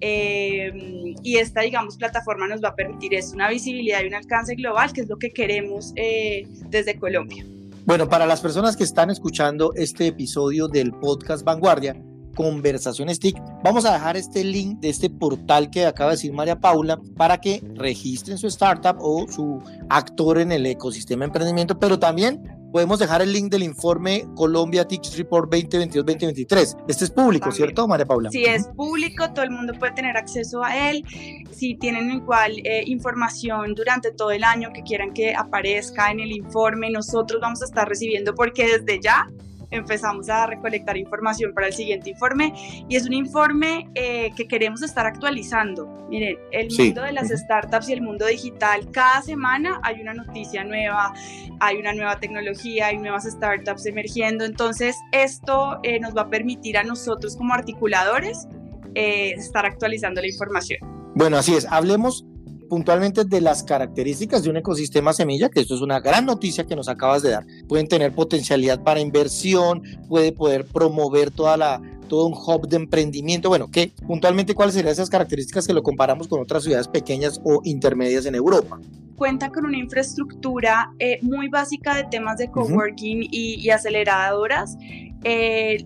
eh, 0.00 1.14
y 1.22 1.36
esta, 1.36 1.62
digamos, 1.62 1.96
plataforma 1.96 2.46
nos 2.46 2.62
va 2.62 2.68
a 2.68 2.74
permitir 2.74 3.14
es 3.14 3.32
una 3.32 3.48
visibilidad 3.48 4.02
y 4.02 4.06
un 4.06 4.14
alcance 4.14 4.54
global, 4.54 4.92
que 4.92 5.02
es 5.02 5.08
lo 5.08 5.16
que 5.16 5.30
queremos 5.30 5.92
eh, 5.96 6.46
desde 6.68 6.98
Colombia. 6.98 7.44
Bueno, 7.84 8.08
para 8.08 8.26
las 8.26 8.40
personas 8.40 8.76
que 8.76 8.84
están 8.84 9.10
escuchando 9.10 9.72
este 9.74 10.08
episodio 10.08 10.68
del 10.68 10.92
podcast 10.92 11.44
Vanguardia, 11.44 11.96
Conversaciones 12.34 13.18
TIC, 13.18 13.36
vamos 13.64 13.84
a 13.84 13.94
dejar 13.94 14.16
este 14.16 14.44
link 14.44 14.78
de 14.78 14.90
este 14.90 15.10
portal 15.10 15.70
que 15.70 15.86
acaba 15.86 16.10
de 16.10 16.16
decir 16.16 16.32
María 16.32 16.60
Paula 16.60 17.00
para 17.16 17.40
que 17.40 17.60
registren 17.74 18.38
su 18.38 18.46
startup 18.46 18.96
o 19.00 19.26
su 19.28 19.60
actor 19.88 20.38
en 20.38 20.52
el 20.52 20.64
ecosistema 20.66 21.20
de 21.20 21.26
emprendimiento, 21.26 21.78
pero 21.80 21.98
también 21.98 22.57
podemos 22.72 22.98
dejar 22.98 23.22
el 23.22 23.32
link 23.32 23.50
del 23.50 23.62
informe 23.62 24.26
Colombia 24.34 24.86
TICS 24.86 25.16
Report 25.16 25.50
2022-2023. 25.52 26.84
Este 26.88 27.04
es 27.04 27.10
público, 27.10 27.50
¿cierto, 27.52 27.88
María 27.88 28.06
Paula? 28.06 28.30
Sí, 28.30 28.44
es 28.44 28.68
público, 28.68 29.30
todo 29.32 29.44
el 29.44 29.50
mundo 29.50 29.72
puede 29.78 29.92
tener 29.92 30.16
acceso 30.16 30.62
a 30.62 30.90
él. 30.90 31.04
Si 31.50 31.76
tienen 31.76 32.10
igual 32.10 32.52
eh, 32.64 32.82
información 32.86 33.74
durante 33.74 34.12
todo 34.12 34.30
el 34.30 34.44
año 34.44 34.70
que 34.72 34.82
quieran 34.82 35.12
que 35.12 35.34
aparezca 35.34 36.10
en 36.10 36.20
el 36.20 36.32
informe, 36.32 36.90
nosotros 36.90 37.40
vamos 37.40 37.62
a 37.62 37.64
estar 37.64 37.88
recibiendo 37.88 38.34
porque 38.34 38.78
desde 38.78 39.00
ya 39.00 39.28
empezamos 39.70 40.28
a 40.28 40.46
recolectar 40.46 40.96
información 40.96 41.52
para 41.54 41.66
el 41.68 41.72
siguiente 41.72 42.10
informe 42.10 42.52
y 42.88 42.96
es 42.96 43.06
un 43.06 43.12
informe 43.12 43.88
eh, 43.94 44.30
que 44.36 44.46
queremos 44.46 44.82
estar 44.82 45.06
actualizando. 45.06 45.86
Miren, 46.08 46.38
el 46.52 46.68
mundo 46.76 47.02
de 47.02 47.12
las 47.12 47.28
startups 47.28 47.88
y 47.88 47.92
el 47.92 48.02
mundo 48.02 48.26
digital, 48.26 48.90
cada 48.90 49.22
semana 49.22 49.80
hay 49.82 50.00
una 50.00 50.14
noticia 50.14 50.64
nueva, 50.64 51.12
hay 51.60 51.76
una 51.76 51.92
nueva 51.92 52.18
tecnología, 52.18 52.86
hay 52.86 52.98
nuevas 52.98 53.24
startups 53.24 53.86
emergiendo, 53.86 54.44
entonces 54.44 54.96
esto 55.12 55.78
eh, 55.82 56.00
nos 56.00 56.16
va 56.16 56.22
a 56.22 56.30
permitir 56.30 56.78
a 56.78 56.82
nosotros 56.82 57.36
como 57.36 57.52
articuladores 57.52 58.48
eh, 58.94 59.32
estar 59.32 59.66
actualizando 59.66 60.20
la 60.20 60.28
información. 60.28 60.78
Bueno, 61.14 61.36
así 61.36 61.54
es, 61.54 61.66
hablemos 61.70 62.24
puntualmente 62.68 63.24
de 63.24 63.40
las 63.40 63.62
características 63.62 64.42
de 64.42 64.50
un 64.50 64.58
ecosistema 64.58 65.12
semilla, 65.12 65.48
que 65.48 65.60
esto 65.60 65.74
es 65.74 65.80
una 65.80 66.00
gran 66.00 66.26
noticia 66.26 66.64
que 66.64 66.76
nos 66.76 66.88
acabas 66.88 67.22
de 67.22 67.30
dar. 67.30 67.46
Pueden 67.68 67.88
tener 67.88 68.12
potencialidad 68.12 68.82
para 68.82 69.00
inversión, 69.00 69.82
puede 70.08 70.32
poder 70.32 70.64
promover 70.66 71.30
toda 71.30 71.56
la 71.56 71.82
todo 72.08 72.26
un 72.26 72.32
hub 72.32 72.66
de 72.66 72.76
emprendimiento. 72.76 73.48
Bueno, 73.48 73.68
¿qué 73.70 73.92
puntualmente 74.06 74.54
cuáles 74.54 74.74
serían 74.74 74.92
esas 74.92 75.10
características 75.10 75.66
que 75.66 75.74
lo 75.74 75.82
comparamos 75.82 76.26
con 76.26 76.40
otras 76.40 76.64
ciudades 76.64 76.88
pequeñas 76.88 77.40
o 77.44 77.60
intermedias 77.64 78.26
en 78.26 78.34
Europa? 78.34 78.80
Cuenta 79.14 79.50
con 79.50 79.66
una 79.66 79.76
infraestructura 79.76 80.92
eh, 80.98 81.18
muy 81.22 81.48
básica 81.48 81.94
de 81.96 82.04
temas 82.04 82.38
de 82.38 82.50
coworking 82.50 83.28
y, 83.30 83.68
aceleradoras. 83.70 84.78
Eh, 85.24 85.84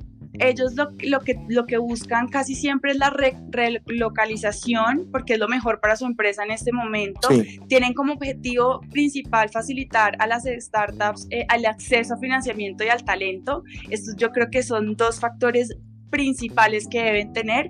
ellos 0.48 0.74
lo, 0.74 1.20
que, 1.20 1.36
lo 1.48 1.66
que 1.66 1.78
buscan 1.78 2.28
casi 2.28 2.54
siempre 2.54 2.92
es 2.92 2.98
la 2.98 3.10
relocalización, 3.50 5.08
porque 5.10 5.34
es 5.34 5.38
lo 5.38 5.48
mejor 5.48 5.80
para 5.80 5.96
su 5.96 6.06
empresa 6.06 6.44
en 6.44 6.50
este 6.50 6.72
momento. 6.72 7.28
Tienen 7.68 7.94
como 7.94 8.14
objetivo 8.14 8.80
principal 8.90 9.48
facilitar 9.48 10.16
a 10.18 10.26
las 10.26 10.44
startups 10.44 11.26
eh, 11.30 11.46
el 11.54 11.66
acceso 11.66 12.14
a 12.14 12.18
financiamiento 12.18 12.84
y 12.84 12.88
al 12.88 13.04
talento. 13.04 13.64
Estos 13.90 14.16
yo 14.16 14.30
creo 14.30 14.50
que 14.50 14.62
son 14.62 14.96
dos 14.96 15.20
factores 15.20 15.76
principales 16.10 16.86
que 16.88 17.02
deben 17.02 17.32
tener 17.32 17.68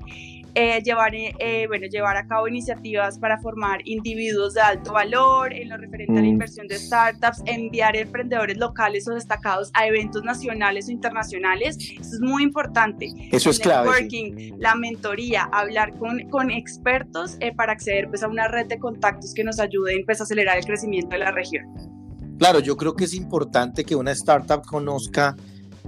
eh, 0.55 0.83
llevar, 0.83 1.15
eh, 1.15 1.35
eh, 1.39 1.67
bueno, 1.67 1.87
llevar 1.87 2.17
a 2.17 2.27
cabo 2.27 2.47
iniciativas 2.47 3.19
para 3.19 3.39
formar 3.39 3.81
individuos 3.85 4.53
de 4.53 4.61
alto 4.61 4.93
valor 4.93 5.53
en 5.53 5.71
lo 5.71 5.79
referente 5.79 6.13
a 6.13 6.17
la 6.17 6.23
mm. 6.23 6.27
inversión 6.27 6.67
de 6.67 6.79
startups, 6.79 7.43
enviar 7.47 7.97
emprendedores 7.97 8.59
locales 8.59 9.09
o 9.09 9.15
destacados 9.15 9.71
a 9.73 9.87
eventos 9.87 10.23
nacionales 10.25 10.89
o 10.89 10.91
internacionales. 10.91 11.79
Eso 11.79 12.01
es 12.01 12.21
muy 12.21 12.43
importante. 12.43 13.13
Eso 13.31 13.49
es 13.49 13.59
clave. 13.59 13.89
Networking, 13.89 14.57
la 14.59 14.75
mentoría, 14.75 15.45
hablar 15.53 15.97
con, 15.99 16.29
con 16.29 16.51
expertos 16.51 17.39
para 17.57 17.73
acceder 17.73 18.09
pues, 18.09 18.23
a 18.23 18.29
una 18.29 18.47
red 18.49 18.67
de 18.67 18.79
contactos 18.79 19.33
que 19.33 19.45
nos 19.45 19.59
ayuden 19.59 20.05
pues, 20.05 20.21
a 20.21 20.25
acelerar 20.25 20.59
el 20.59 20.65
crecimiento 20.67 21.11
de 21.11 21.19
la 21.19 21.31
región. 21.31 21.65
Claro, 22.39 22.59
yo 22.59 22.77
creo 22.77 22.95
que 22.95 23.05
es 23.05 23.15
importante 23.15 23.85
que 23.85 23.95
una 23.95 24.11
startup 24.13 24.63
conozca 24.67 25.37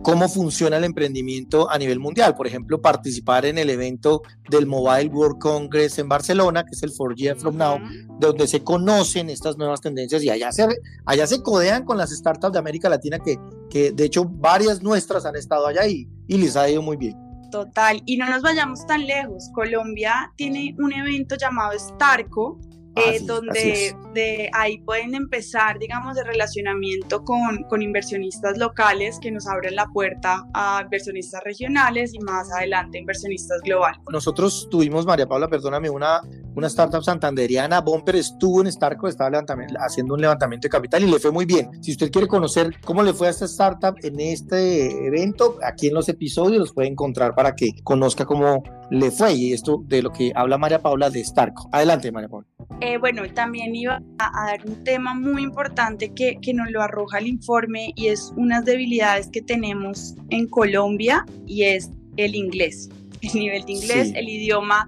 cómo 0.05 0.29
funciona 0.29 0.77
el 0.77 0.85
emprendimiento 0.85 1.69
a 1.69 1.79
nivel 1.79 1.99
mundial. 1.99 2.37
Por 2.37 2.47
ejemplo, 2.47 2.81
participar 2.81 3.47
en 3.47 3.57
el 3.57 3.71
evento 3.71 4.23
del 4.51 4.67
Mobile 4.67 5.09
World 5.09 5.39
Congress 5.39 5.99
en 5.99 6.09
Barcelona, 6.11 6.63
que 6.63 6.73
es 6.73 6.83
el 6.83 6.93
4G 6.93 7.37
From 7.37 7.57
Now, 7.57 7.79
donde 8.21 8.47
se 8.47 8.63
conocen 8.63 9.31
estas 9.31 9.57
nuevas 9.57 9.81
tendencias 9.81 10.23
y 10.23 10.29
allá 10.29 10.53
se, 10.53 10.69
allá 11.07 11.27
se 11.27 11.43
codean 11.43 11.85
con 11.85 11.97
las 11.97 12.11
startups 12.11 12.53
de 12.53 12.59
América 12.59 12.91
Latina, 12.91 13.19
que, 13.19 13.39
que 13.71 13.93
de 13.93 14.05
hecho 14.05 14.27
varias 14.27 14.83
nuestras 14.83 15.25
han 15.25 15.37
estado 15.37 15.67
allá 15.67 15.87
y, 15.87 16.07
y 16.29 16.37
les 16.37 16.55
ha 16.55 16.69
ido 16.69 16.83
muy 16.83 16.99
bien. 16.99 17.17
Total, 17.51 18.03
y 18.05 18.19
no 18.19 18.29
nos 18.29 18.43
vayamos 18.43 18.87
tan 18.87 19.07
lejos. 19.07 19.49
Colombia 19.55 20.33
tiene 20.37 20.77
un 20.79 20.93
evento 20.93 21.37
llamado 21.37 21.73
Starco, 21.79 22.61
eh, 22.97 23.21
donde 23.23 23.95
de 24.13 24.51
ahí 24.53 24.79
pueden 24.79 25.15
empezar, 25.15 25.79
digamos, 25.79 26.15
de 26.15 26.25
relacionamiento 26.25 27.25
con, 27.25 27.65
con, 27.65 27.83
inversionistas 27.83 28.57
locales 28.57 29.19
que 29.21 29.31
nos 29.31 29.47
abren 29.47 29.75
la 29.75 29.87
puerta 29.89 30.45
a 30.55 30.83
inversionistas 30.85 31.43
regionales 31.45 32.15
y 32.15 32.21
más 32.21 32.51
adelante 32.53 32.99
inversionistas 32.99 33.61
globales. 33.63 33.99
Nosotros 34.11 34.69
tuvimos, 34.71 35.07
María 35.07 35.27
Paula, 35.27 35.49
perdóname, 35.49 35.91
una, 35.91 36.21
una 36.55 36.67
startup 36.69 37.03
santanderiana, 37.03 37.81
Bomper 37.81 38.17
estuvo 38.17 38.61
en 38.61 38.71
Starco, 38.71 39.09
estaba 39.09 39.43
haciendo 39.85 40.15
un 40.15 40.21
levantamiento 40.21 40.67
de 40.67 40.71
capital 40.71 41.03
y 41.03 41.11
le 41.11 41.19
fue 41.19 41.33
muy 41.33 41.45
bien. 41.45 41.71
Si 41.83 41.93
usted 41.93 42.11
quiere 42.11 42.29
conocer 42.29 42.79
cómo 42.85 43.03
le 43.03 43.13
fue 43.13 43.27
a 43.27 43.31
esta 43.31 43.47
startup 43.47 43.97
en 44.03 44.21
este 44.21 45.07
evento, 45.07 45.59
aquí 45.67 45.89
en 45.89 45.95
los 45.95 46.09
episodios 46.09 46.61
los 46.61 46.73
puede 46.73 46.89
encontrar 46.89 47.35
para 47.35 47.55
que 47.55 47.71
conozca 47.83 48.25
cómo 48.25 48.63
le 48.95 49.11
fue 49.11 49.35
y 49.35 49.53
esto 49.53 49.83
de 49.87 50.03
lo 50.03 50.13
que 50.13 50.33
habla 50.35 50.59
María 50.59 50.81
Paula 50.81 51.11
de 51.11 51.25
Starco. 51.25 51.69
Adelante, 51.73 52.11
María 52.13 52.29
Paula. 52.29 52.47
Eh, 52.81 52.99
bueno, 52.99 53.23
también 53.35 53.75
iba 53.75 54.03
a, 54.19 54.47
dar 54.47 54.67
un 54.67 54.83
tema 54.85 55.15
muy 55.15 55.43
importante 55.43 56.13
que, 56.13 56.39
que 56.41 56.55
nos 56.55 56.71
lo 56.71 56.83
arroja 56.83 57.19
el 57.19 57.27
informe 57.27 57.93
y 57.97 58.09
es 58.09 58.33
unas 58.37 58.65
debilidades 58.65 59.29
que 59.29 59.43
tenemos 59.43 60.15
en 60.31 60.49
Colombia 60.49 61.25
y 61.47 61.65
es 61.65 61.91
el 62.17 62.35
inglés. 62.35 62.89
El 63.23 63.41
nivel 63.41 63.65
de 63.65 63.73
inglés, 63.73 64.13
el 64.15 64.29
idioma 64.29 64.87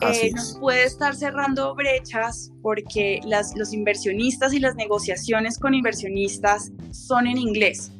eh, 0.00 0.30
nos 0.34 0.56
puede 0.58 0.84
estar 0.84 1.14
cerrando 1.14 1.74
brechas 1.74 2.52
porque 2.62 3.20
las, 3.24 3.56
los 3.56 3.72
inversionistas 3.72 4.52
y 4.52 4.60
las 4.60 4.76
negociaciones 4.76 5.58
con 5.58 5.74
inversionistas 5.74 6.70
son 6.92 7.26
en 7.26 7.36
inglés. 7.36 7.90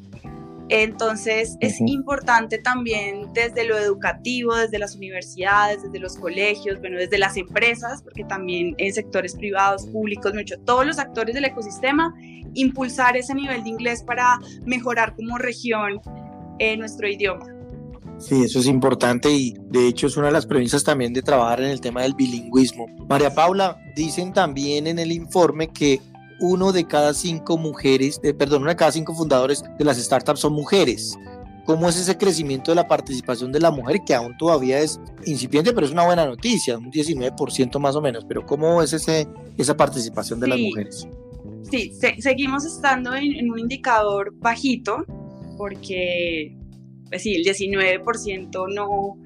Entonces 0.70 1.56
es 1.60 1.80
importante 1.80 2.58
también 2.58 3.32
desde 3.32 3.64
lo 3.64 3.78
educativo, 3.78 4.54
desde 4.54 4.78
las 4.78 4.94
universidades, 4.96 5.82
desde 5.82 5.98
los 5.98 6.16
colegios, 6.16 6.78
bueno, 6.80 6.98
desde 6.98 7.18
las 7.18 7.36
empresas, 7.36 8.02
porque 8.02 8.24
también 8.24 8.74
en 8.78 8.92
sectores 8.92 9.34
privados, 9.34 9.86
públicos, 9.86 10.34
mucho, 10.34 10.58
todos 10.60 10.86
los 10.86 10.98
actores 10.98 11.34
del 11.34 11.46
ecosistema, 11.46 12.14
impulsar 12.54 13.16
ese 13.16 13.34
nivel 13.34 13.62
de 13.62 13.70
inglés 13.70 14.02
para 14.02 14.38
mejorar 14.66 15.14
como 15.16 15.38
región 15.38 16.00
eh, 16.58 16.76
nuestro 16.76 17.08
idioma. 17.08 17.46
Sí, 18.18 18.42
eso 18.42 18.58
es 18.58 18.66
importante 18.66 19.30
y 19.30 19.54
de 19.70 19.86
hecho 19.86 20.08
es 20.08 20.16
una 20.16 20.26
de 20.26 20.32
las 20.32 20.44
premisas 20.44 20.82
también 20.82 21.12
de 21.12 21.22
trabajar 21.22 21.60
en 21.60 21.70
el 21.70 21.80
tema 21.80 22.02
del 22.02 22.14
bilingüismo. 22.14 22.86
María 23.08 23.32
Paula, 23.32 23.80
dicen 23.94 24.32
también 24.32 24.88
en 24.88 24.98
el 24.98 25.12
informe 25.12 25.68
que 25.68 26.00
uno 26.40 26.72
de 26.72 26.86
cada 26.86 27.14
cinco 27.14 27.56
mujeres, 27.58 28.20
eh, 28.22 28.34
perdón, 28.34 28.62
una 28.62 28.72
de 28.72 28.76
cada 28.76 28.92
cinco 28.92 29.14
fundadores 29.14 29.62
de 29.78 29.84
las 29.84 29.98
startups 29.98 30.40
son 30.40 30.52
mujeres. 30.52 31.18
¿Cómo 31.64 31.88
es 31.88 31.98
ese 31.98 32.16
crecimiento 32.16 32.70
de 32.70 32.76
la 32.76 32.88
participación 32.88 33.52
de 33.52 33.60
la 33.60 33.70
mujer, 33.70 34.00
que 34.06 34.14
aún 34.14 34.36
todavía 34.38 34.80
es 34.80 34.98
incipiente, 35.26 35.72
pero 35.74 35.86
es 35.86 35.92
una 35.92 36.06
buena 36.06 36.24
noticia, 36.24 36.78
un 36.78 36.90
19% 36.90 37.78
más 37.78 37.94
o 37.94 38.00
menos? 38.00 38.24
Pero 38.26 38.46
¿cómo 38.46 38.82
es 38.82 38.94
ese, 38.94 39.28
esa 39.58 39.76
participación 39.76 40.40
de 40.40 40.48
las 40.48 40.58
mujeres? 40.58 41.06
Sí, 41.70 41.92
seguimos 42.20 42.64
estando 42.64 43.14
en, 43.14 43.34
en, 43.34 43.50
un 43.50 43.58
indicador 43.58 44.32
bajito, 44.36 45.04
porque 45.58 46.56
pues 47.10 47.22
sí, 47.22 47.34
el 47.34 47.44
19% 47.44 48.74
no, 48.74 49.18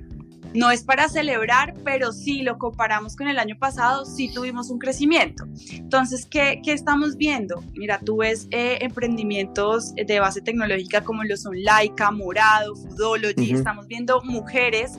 no 0.54 0.71
es 0.71 0.82
para 0.85 1.09
celebrar, 1.09 1.75
pero 1.85 2.12
sí 2.12 2.42
lo 2.42 2.59
comparamos 2.59 3.16
con 3.16 3.28
el 3.28 3.38
año 3.38 3.56
pasado, 3.59 4.04
sí 4.04 4.32
tuvimos 4.32 4.71
un 4.71 4.78
crecimiento. 4.78 5.44
Entonces, 5.71 6.26
¿qué, 6.26 6.61
qué 6.64 6.73
estamos 6.73 7.16
viendo? 7.16 7.62
Mira, 7.75 7.99
tú 7.99 8.18
ves 8.18 8.49
eh, 8.50 8.78
emprendimientos 8.80 9.94
de 9.94 10.21
base 10.21 10.40
tecnológica 10.40 11.02
como 11.02 11.25
lo 11.25 11.37
son 11.37 11.62
Laika, 11.62 12.11
Morado, 12.11 12.76
Foodology, 12.76 13.52
estamos 13.52 13.87
viendo 13.87 14.23
mujeres 14.25 14.99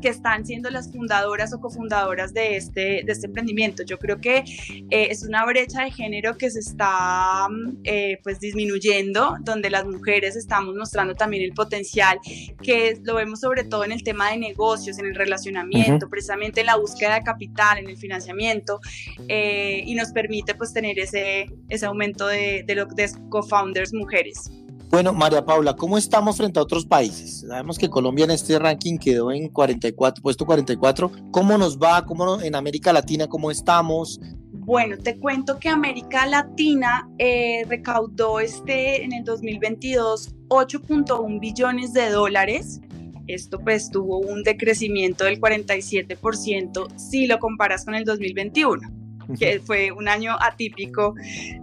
que 0.00 0.08
están 0.08 0.46
siendo 0.46 0.70
las 0.70 0.90
fundadoras 0.92 1.52
o 1.52 1.60
cofundadoras 1.60 2.32
de 2.34 2.56
este, 2.56 3.02
de 3.04 3.12
este 3.12 3.26
emprendimiento. 3.26 3.82
Yo 3.82 3.98
creo 3.98 4.20
que 4.20 4.38
eh, 4.38 5.08
es 5.10 5.22
una 5.22 5.44
brecha 5.44 5.84
de 5.84 5.90
género 5.90 6.36
que 6.36 6.50
se 6.50 6.60
está 6.60 7.48
mm, 7.48 7.80
eh, 7.84 8.18
pues 8.22 8.40
disminuyendo, 8.40 9.36
donde 9.40 9.70
las 9.70 9.84
mujeres 9.84 10.36
estamos 10.36 10.74
mostrando 10.74 11.14
también 11.14 11.42
el 11.42 11.52
potencial, 11.52 12.18
que 12.62 12.98
lo 13.02 13.14
vemos 13.14 13.40
sobre 13.40 13.64
todo 13.64 13.84
en 13.84 13.92
el 13.92 14.02
tema 14.02 14.30
de 14.30 14.38
negocios, 14.38 14.98
en 14.98 15.06
el 15.06 15.14
relacionamiento, 15.14 16.08
precisamente 16.08 16.60
en 16.60 16.66
la 16.66 16.76
búsqueda 16.76 17.14
de 17.14 17.22
capital, 17.22 17.78
en 17.78 17.88
el 17.88 17.96
financiamiento, 17.96 18.80
eh, 19.28 19.82
y 19.84 19.94
nos 19.94 20.12
permite 20.12 20.54
pues 20.54 20.72
tener 20.72 20.98
ese, 20.98 21.46
ese 21.68 21.86
aumento 21.86 22.26
de, 22.26 22.64
de, 22.66 22.86
de 22.94 23.10
co-founders 23.30 23.92
mujeres. 23.92 24.50
Bueno, 24.90 25.12
María 25.12 25.44
Paula, 25.44 25.76
¿cómo 25.76 25.98
estamos 25.98 26.38
frente 26.38 26.58
a 26.58 26.62
otros 26.62 26.86
países? 26.86 27.40
Sabemos 27.46 27.78
que 27.78 27.90
Colombia 27.90 28.24
en 28.24 28.30
este 28.30 28.58
ranking 28.58 28.96
quedó 28.96 29.30
en 29.30 29.48
44, 29.48 30.22
puesto 30.22 30.46
44. 30.46 31.12
¿Cómo 31.30 31.58
nos 31.58 31.78
va? 31.78 32.06
¿Cómo 32.06 32.40
en 32.40 32.54
América 32.54 32.90
Latina 32.90 33.26
cómo 33.26 33.50
estamos? 33.50 34.18
Bueno, 34.50 34.96
te 34.96 35.18
cuento 35.18 35.58
que 35.58 35.68
América 35.68 36.24
Latina 36.24 37.06
eh, 37.18 37.66
recaudó 37.68 38.40
este 38.40 39.04
en 39.04 39.12
el 39.12 39.24
2022 39.24 40.34
8.1 40.48 41.38
billones 41.38 41.92
de 41.92 42.08
dólares. 42.08 42.80
Esto 43.26 43.60
pues 43.60 43.90
tuvo 43.90 44.20
un 44.20 44.42
decrecimiento 44.42 45.24
del 45.24 45.38
47% 45.38 46.96
si 46.96 47.26
lo 47.26 47.38
comparas 47.38 47.84
con 47.84 47.94
el 47.94 48.06
2021 48.06 48.98
que 49.38 49.60
fue 49.60 49.92
un 49.92 50.08
año 50.08 50.36
atípico 50.40 51.14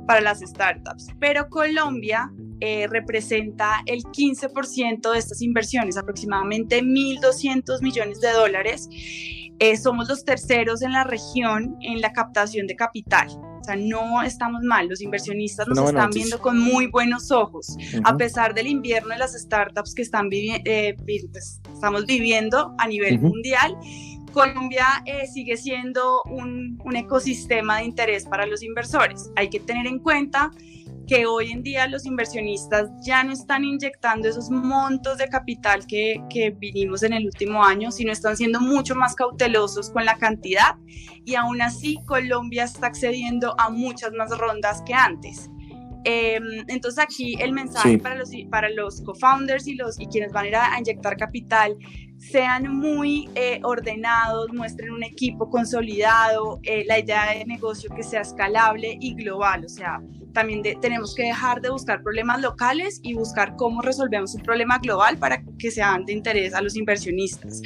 para 0.05 0.22
las 0.22 0.41
startups. 0.41 1.08
Pero 1.20 1.50
Colombia 1.50 2.32
eh, 2.62 2.88
representa 2.88 3.81
el 3.85 4.03
15% 4.03 5.12
de 5.12 5.19
estas 5.19 5.41
inversiones, 5.41 5.97
aproximadamente 5.97 6.81
1.200 6.81 7.81
millones 7.81 8.21
de 8.21 8.31
dólares. 8.31 8.88
Eh, 9.59 9.77
somos 9.77 10.09
los 10.09 10.24
terceros 10.25 10.81
en 10.81 10.93
la 10.93 11.03
región 11.03 11.77
en 11.81 12.01
la 12.01 12.13
captación 12.13 12.67
de 12.67 12.75
capital. 12.75 13.27
O 13.29 13.63
sea, 13.63 13.75
no 13.75 14.21
estamos 14.21 14.62
mal, 14.63 14.88
los 14.88 15.01
inversionistas 15.01 15.67
nos 15.67 15.89
están 15.89 16.12
viendo 16.12 16.39
con 16.39 16.59
muy 16.59 16.88
buenos 16.88 17.31
ojos, 17.31 17.75
a 18.03 18.15
pesar 18.15 18.53
del 18.53 18.67
invierno 18.67 19.09
de 19.09 19.17
las 19.17 19.33
startups 19.33 19.95
que 19.95 20.03
están 20.03 20.29
eh, 20.31 20.95
pues, 21.31 21.61
estamos 21.74 22.05
viviendo 22.05 22.75
a 22.77 22.87
nivel 22.87 23.20
mundial. 23.20 23.75
Colombia 24.31 24.85
sigue 25.33 25.57
siendo 25.57 26.22
un, 26.25 26.77
un 26.83 26.96
ecosistema 26.96 27.77
de 27.79 27.85
interés 27.85 28.25
para 28.25 28.46
los 28.46 28.61
inversores. 28.61 29.31
Hay 29.35 29.50
que 29.50 29.61
tener 29.61 29.87
en 29.87 30.00
cuenta 30.00 30.51
que 31.07 31.25
hoy 31.25 31.51
en 31.51 31.63
día 31.63 31.87
los 31.87 32.05
inversionistas 32.05 32.89
ya 33.01 33.24
no 33.24 33.31
están 33.31 33.63
inyectando 33.63 34.27
esos 34.27 34.50
montos 34.50 35.18
de 35.18 35.27
capital 35.27 35.85
que, 35.87 36.22
que 36.29 36.51
vinimos 36.51 37.03
en 37.03 37.13
el 37.13 37.25
último 37.25 37.63
año, 37.63 37.91
sino 37.91 38.11
están 38.11 38.37
siendo 38.37 38.59
mucho 38.59 38.96
más 38.96 39.15
cautelosos 39.15 39.89
con 39.91 40.05
la 40.05 40.18
cantidad 40.18 40.75
y 41.25 41.35
aún 41.35 41.61
así 41.61 41.98
Colombia 42.05 42.63
está 42.63 42.87
accediendo 42.87 43.55
a 43.59 43.70
muchas 43.70 44.11
más 44.13 44.35
rondas 44.37 44.81
que 44.85 44.94
antes. 44.94 45.50
Em, 46.07 46.63
entonces 46.68 47.03
aquí 47.03 47.35
el 47.39 47.51
mensaje 47.51 47.98
para 47.98 48.15
los, 48.15 48.29
para 48.51 48.70
los 48.70 49.01
co-founders 49.01 49.65
y, 49.65 49.74
los, 49.74 50.00
y 50.00 50.05
quienes 50.05 50.31
van 50.31 50.46
a 50.46 50.48
ir 50.48 50.55
a, 50.55 50.79
inyectar 50.79 51.18
capital, 51.18 51.75
sean 52.18 52.77
muy 52.77 53.27
eh, 53.33 53.59
ordenados, 53.63 54.53
muestren 54.53 54.91
un 54.91 55.03
equipo 55.03 55.50
consolidado, 55.50 56.59
eh, 56.61 56.83
la 56.85 57.00
idea 57.00 57.33
de 57.33 57.46
negocio 57.46 57.89
que 57.96 58.03
sea 58.03 58.22
escalable 58.22 58.98
y 59.01 59.15
global, 59.15 59.65
o 59.65 59.70
sea, 59.70 60.00
también 60.35 60.61
tenemos 60.81 61.15
que 61.15 61.24
dejar 61.24 61.61
de 61.61 61.71
buscar 61.71 62.03
problemas 62.03 62.41
locales 62.41 63.00
y 63.01 63.15
buscar 63.15 63.55
cómo 63.55 63.81
resolvemos 63.81 64.35
un 64.35 64.41
problema 64.43 64.77
global 64.77 65.17
para 65.17 65.41
que 65.57 65.71
sean 65.71 66.05
de 66.05 66.13
interés 66.13 66.53
a 66.53 66.61
los 66.61 66.75
inversionistas. 66.75 67.61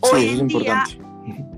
Hoy 0.00 0.40
en 0.40 0.48
día, 0.48 0.84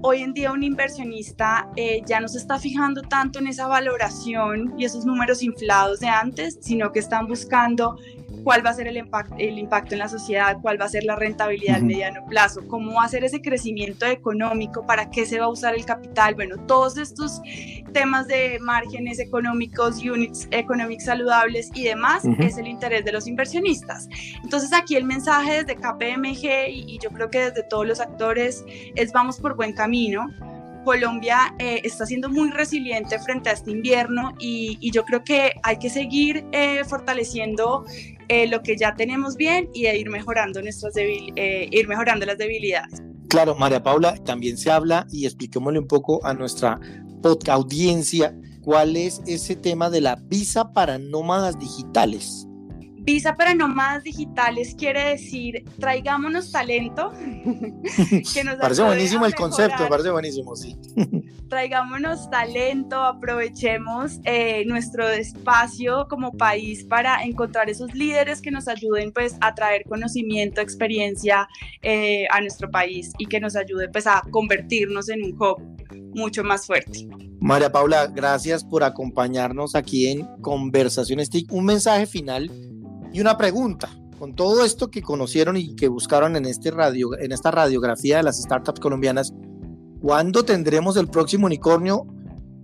hoy 0.03 0.23
en 0.23 0.35
día 0.35 0.53
un 0.53 0.65
inversionista 0.65 1.71
eh, 1.77 2.03
ya 2.05 2.21
no 2.21 2.29
se 2.29 2.39
está 2.39 2.59
fijando 2.59 3.01
tanto 3.03 3.39
en 3.39 3.47
esa 3.47 3.69
valoración 3.69 4.75
y 4.77 4.85
esos 4.85 5.07
números 5.07 5.43
inflados 5.43 6.01
de 6.01 6.09
antes, 6.09 6.59
sino 6.61 6.93
que 6.93 6.99
están 6.99 7.29
buscando 7.29 7.97
cuál 8.47 8.65
va 8.65 8.71
a 8.71 8.75
ser 8.75 8.87
el, 8.87 8.97
impacto, 8.97 9.35
el 9.41 9.59
impacto 9.59 9.95
en 9.95 9.99
la 9.99 10.09
sociedad, 10.09 10.59
cuál 10.63 10.81
va 10.81 10.85
a 10.85 10.89
ser 10.89 11.03
la 11.03 11.17
rentabilidad 11.17 11.79
a 11.79 11.81
mediano 11.81 12.25
plazo, 12.27 12.61
cómo 12.69 12.95
va 12.95 13.03
a 13.03 13.09
ser 13.09 13.25
ese 13.25 13.43
crecimiento 13.43 14.07
económico, 14.07 14.87
para 14.87 15.11
qué 15.11 15.27
se 15.27 15.41
va 15.41 15.47
a 15.47 15.49
usar 15.49 15.75
el 15.75 15.85
capital. 15.85 16.37
Bueno, 16.37 16.57
todos 16.65 16.97
estos 16.97 17.43
temas 17.93 18.29
de 18.29 18.59
márgenes 18.61 19.19
económicos, 19.19 19.97
units 19.97 20.47
económicos 20.53 21.07
saludables 21.07 21.73
y 21.75 21.87
demás 21.87 22.23
es 22.39 22.57
el 22.57 22.69
interés 22.69 23.05
de 23.05 23.11
los 23.11 23.27
inversionistas. 23.27 24.09
Entonces 24.45 24.73
aquí 24.73 24.95
el 24.95 25.07
mensaje 25.07 25.65
desde 25.65 25.75
KPMG 25.75 26.69
y, 26.69 26.85
y 26.87 26.99
yo 27.03 27.11
creo 27.11 27.29
que 27.29 27.51
desde 27.51 27.65
todos 27.65 27.85
los 27.85 27.99
actores 27.99 28.65
es 28.95 29.11
vamos 29.11 29.41
por 29.41 29.57
buen 29.57 29.73
camino 29.73 30.29
Colombia 30.87 31.53
eh, 31.59 31.81
está 31.83 32.07
siendo 32.07 32.31
muy 32.31 32.49
resiliente 32.53 33.19
frente 33.19 33.51
a 33.51 33.55
este 33.55 33.73
invierno 33.73 34.35
y, 34.39 34.79
yo 34.93 35.05
creo 35.05 35.25
que 35.25 35.51
hay 35.65 35.79
que 35.79 35.91
seguir 35.91 36.47
eh, 36.53 36.85
fortaleciendo 36.85 37.85
eh, 38.29 38.47
lo 38.47 38.63
que 38.63 38.77
ya 38.77 38.95
tenemos 38.95 39.37
bien 39.37 39.69
y 39.75 39.89
ir 39.89 40.09
mejorando 40.09 40.63
nuestras 40.63 40.95
ir 40.97 41.89
mejorando 41.89 42.25
las 42.25 42.39
debilidades. 42.39 43.03
Claro, 43.29 43.57
María 43.57 43.83
Paula, 43.83 44.15
también 44.25 44.57
se 44.57 44.71
habla 44.71 45.09
y 45.11 45.27
expliquémosle 45.27 45.81
un 45.81 45.89
poco 45.89 46.25
a 46.25 46.33
nuestra 46.33 46.79
audiencia 47.49 48.33
cuál 48.63 48.97
es 48.97 49.21
ese 49.27 49.57
tema 49.57 49.91
de 49.91 50.01
la 50.01 50.15
visa 50.15 50.73
para 50.73 50.99
nómadas 50.99 51.59
digitales. 51.59 52.47
Visa 53.07 53.37
para 53.37 53.55
nómadas 53.55 54.03
digitales 54.03 54.75
quiere 54.77 55.11
decir 55.11 55.65
traigámonos 55.79 56.51
talento. 56.51 57.13
que 58.35 58.43
nos 58.43 58.57
parece 58.57 58.83
buenísimo 58.83 59.27
el 59.27 59.35
concepto, 59.37 59.89
parece 59.89 60.11
buenísimo, 60.11 60.57
sí. 60.57 60.77
traigámonos 61.49 62.29
talento, 62.31 63.01
aprovechemos 63.05 64.19
eh, 64.25 64.65
nuestro 64.67 65.09
espacio 65.09 66.09
como 66.11 66.33
país 66.33 66.83
para 66.83 67.23
encontrar 67.23 67.71
esos 67.71 67.95
líderes 67.95 68.43
que 68.43 68.51
nos 68.51 68.67
ayuden 68.67 69.13
pues 69.13 69.37
a 69.41 69.55
traer 69.55 69.85
conocimiento, 69.89 70.61
experiencia 70.61 71.47
eh, 71.83 72.27
a 72.33 72.41
nuestro 72.41 72.73
país 72.73 73.13
y 73.19 73.27
que 73.27 73.39
nos 73.39 73.55
ayude 73.55 73.89
pues 73.89 74.09
a 74.09 74.21
convertirnos 74.33 75.09
en 75.11 75.23
un 75.23 75.41
hub 75.41 75.63
mucho 76.13 76.43
más 76.43 76.67
fuerte. 76.67 77.07
María 77.39 77.71
Paula, 77.71 78.09
gracias 78.09 78.65
por 78.65 78.83
acompañarnos 78.83 79.77
aquí 79.77 80.09
en 80.09 80.27
Conversaciones 80.41 81.31
TIC. 81.31 81.53
Un 81.53 81.67
mensaje 81.67 82.07
final 82.07 82.51
y 83.13 83.21
una 83.21 83.37
pregunta, 83.37 83.89
con 84.19 84.35
todo 84.35 84.65
esto 84.65 84.91
que 84.91 85.03
conocieron 85.03 85.57
y 85.57 85.75
que 85.77 85.89
buscaron 85.89 86.37
en, 86.37 86.47
este 86.47 86.71
radio, 86.71 87.19
en 87.19 87.33
esta 87.33 87.51
radiografía 87.51 88.19
de 88.19 88.23
las 88.23 88.41
startups 88.41 88.81
colombianas, 88.81 89.33
¿cuándo 90.01 90.45
tendremos 90.45 90.97
el 90.97 91.09
próximo 91.09 91.47
unicornio 91.47 92.07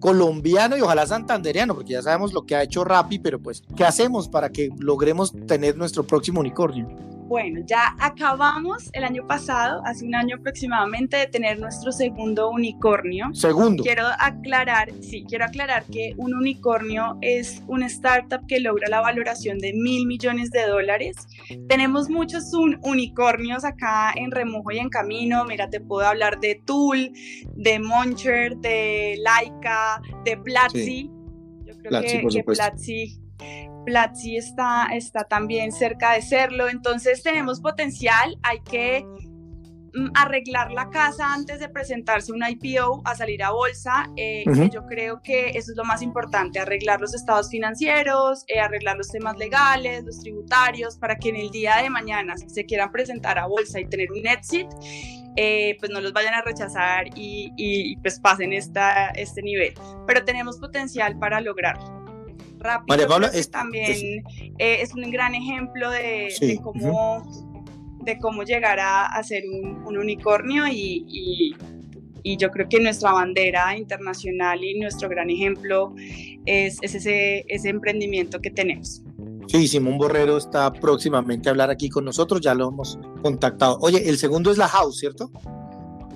colombiano 0.00 0.76
y 0.76 0.80
ojalá 0.80 1.06
santandereano? 1.06 1.74
Porque 1.74 1.92
ya 1.92 2.02
sabemos 2.02 2.32
lo 2.32 2.44
que 2.44 2.56
ha 2.56 2.62
hecho 2.62 2.84
Rappi, 2.84 3.18
pero 3.18 3.40
pues, 3.40 3.62
¿qué 3.76 3.84
hacemos 3.84 4.28
para 4.28 4.50
que 4.50 4.70
logremos 4.78 5.32
tener 5.46 5.76
nuestro 5.76 6.04
próximo 6.04 6.40
unicornio? 6.40 6.88
Bueno, 7.26 7.60
ya 7.64 7.96
acabamos 7.98 8.90
el 8.92 9.04
año 9.04 9.26
pasado, 9.26 9.80
hace 9.84 10.04
un 10.04 10.14
año 10.14 10.36
aproximadamente, 10.36 11.16
de 11.16 11.26
tener 11.26 11.58
nuestro 11.58 11.92
segundo 11.92 12.50
unicornio. 12.50 13.32
Segundo. 13.32 13.82
Quiero 13.82 14.06
aclarar, 14.18 14.92
sí, 15.00 15.24
quiero 15.26 15.44
aclarar 15.44 15.84
que 15.84 16.14
un 16.18 16.34
unicornio 16.34 17.16
es 17.20 17.62
una 17.68 17.86
startup 17.86 18.46
que 18.46 18.60
logra 18.60 18.88
la 18.88 19.00
valoración 19.00 19.58
de 19.58 19.72
mil 19.72 20.06
millones 20.06 20.50
de 20.50 20.66
dólares. 20.66 21.16
Tenemos 21.68 22.10
muchos 22.10 22.52
unicornios 22.82 23.64
acá 23.64 24.12
en 24.14 24.30
remojo 24.30 24.70
y 24.72 24.78
en 24.78 24.88
camino. 24.88 25.44
Mira, 25.44 25.70
te 25.70 25.80
puedo 25.80 26.06
hablar 26.06 26.38
de 26.40 26.60
Tool, 26.66 27.12
de 27.54 27.78
Moncher, 27.78 28.56
de 28.58 29.16
Laika, 29.22 30.02
de 30.24 30.36
Platzi. 30.36 31.10
Yo 31.64 31.74
creo 31.78 32.02
que, 32.02 32.28
que 32.28 32.44
Platzi 32.44 33.22
Platzi 33.84 34.36
está, 34.36 34.86
está 34.92 35.24
también 35.24 35.72
cerca 35.72 36.14
de 36.14 36.22
serlo, 36.22 36.68
entonces 36.68 37.22
tenemos 37.22 37.60
potencial, 37.60 38.36
hay 38.42 38.60
que 38.60 39.04
mm, 39.94 40.10
arreglar 40.14 40.72
la 40.72 40.88
casa 40.90 41.32
antes 41.32 41.60
de 41.60 41.68
presentarse 41.68 42.32
un 42.32 42.42
IPO 42.46 43.02
a 43.04 43.14
salir 43.14 43.42
a 43.42 43.50
bolsa, 43.50 44.10
eh, 44.16 44.44
yo 44.70 44.86
creo 44.86 45.20
que 45.22 45.50
eso 45.50 45.72
es 45.72 45.76
lo 45.76 45.84
más 45.84 46.02
importante, 46.02 46.58
arreglar 46.58 47.00
los 47.00 47.14
estados 47.14 47.50
financieros, 47.50 48.44
eh, 48.48 48.60
arreglar 48.60 48.96
los 48.96 49.08
temas 49.08 49.36
legales, 49.36 50.04
los 50.04 50.20
tributarios, 50.20 50.96
para 50.96 51.16
que 51.16 51.30
en 51.30 51.36
el 51.36 51.50
día 51.50 51.76
de 51.82 51.90
mañana 51.90 52.34
se 52.36 52.64
quieran 52.64 52.90
presentar 52.92 53.38
a 53.38 53.46
bolsa 53.46 53.80
y 53.80 53.86
tener 53.86 54.10
un 54.12 54.26
exit, 54.26 54.68
eh, 55.36 55.76
pues 55.80 55.90
no 55.90 56.00
los 56.00 56.12
vayan 56.12 56.34
a 56.34 56.42
rechazar 56.42 57.06
y, 57.16 57.52
y 57.56 57.96
pues 57.96 58.20
pasen 58.20 58.52
esta, 58.52 59.08
este 59.10 59.42
nivel. 59.42 59.74
Pero 60.06 60.24
tenemos 60.24 60.58
potencial 60.58 61.18
para 61.18 61.40
lograrlo 61.40 62.01
rápido. 62.62 62.86
María 62.88 63.06
Paula 63.06 63.28
es, 63.28 63.50
también 63.50 64.24
eh, 64.58 64.78
es, 64.80 64.94
un 64.94 65.10
gran 65.10 65.34
ejemplo 65.34 65.90
de, 65.90 66.60
cómo, 66.62 67.22
de 68.04 68.18
cómo 68.18 68.42
llegar 68.44 68.78
a, 68.80 69.22
ser 69.22 69.44
un, 69.48 69.96
unicornio 69.96 70.66
y, 70.68 71.54
y, 72.24 72.36
yo 72.36 72.50
creo 72.50 72.68
que 72.68 72.80
nuestra 72.80 73.12
bandera 73.12 73.76
internacional 73.76 74.62
y 74.62 74.78
nuestro 74.78 75.08
gran 75.08 75.28
ejemplo 75.28 75.92
es, 76.46 76.78
ese, 76.82 77.44
ese 77.48 77.68
emprendimiento 77.68 78.40
que 78.40 78.50
tenemos. 78.50 79.02
Sí, 79.48 79.68
Simón 79.68 79.98
Borrero 79.98 80.38
está 80.38 80.72
próximamente 80.72 81.48
a 81.48 81.52
hablar 81.52 81.70
aquí 81.70 81.88
con 81.88 82.04
nosotros, 82.04 82.40
ya 82.40 82.54
lo 82.54 82.68
hemos 82.68 82.98
contactado. 83.22 83.78
Oye, 83.80 84.08
el 84.08 84.16
segundo 84.16 84.50
es 84.50 84.56
la 84.56 84.68
House, 84.68 84.98
¿cierto? 84.98 85.30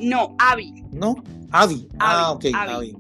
No, 0.00 0.36
Avi. 0.38 0.72
¿No? 0.92 1.16
Avi. 1.50 1.88
Ah, 1.98 2.32
ok, 2.32 2.46
Avi. 2.54 2.96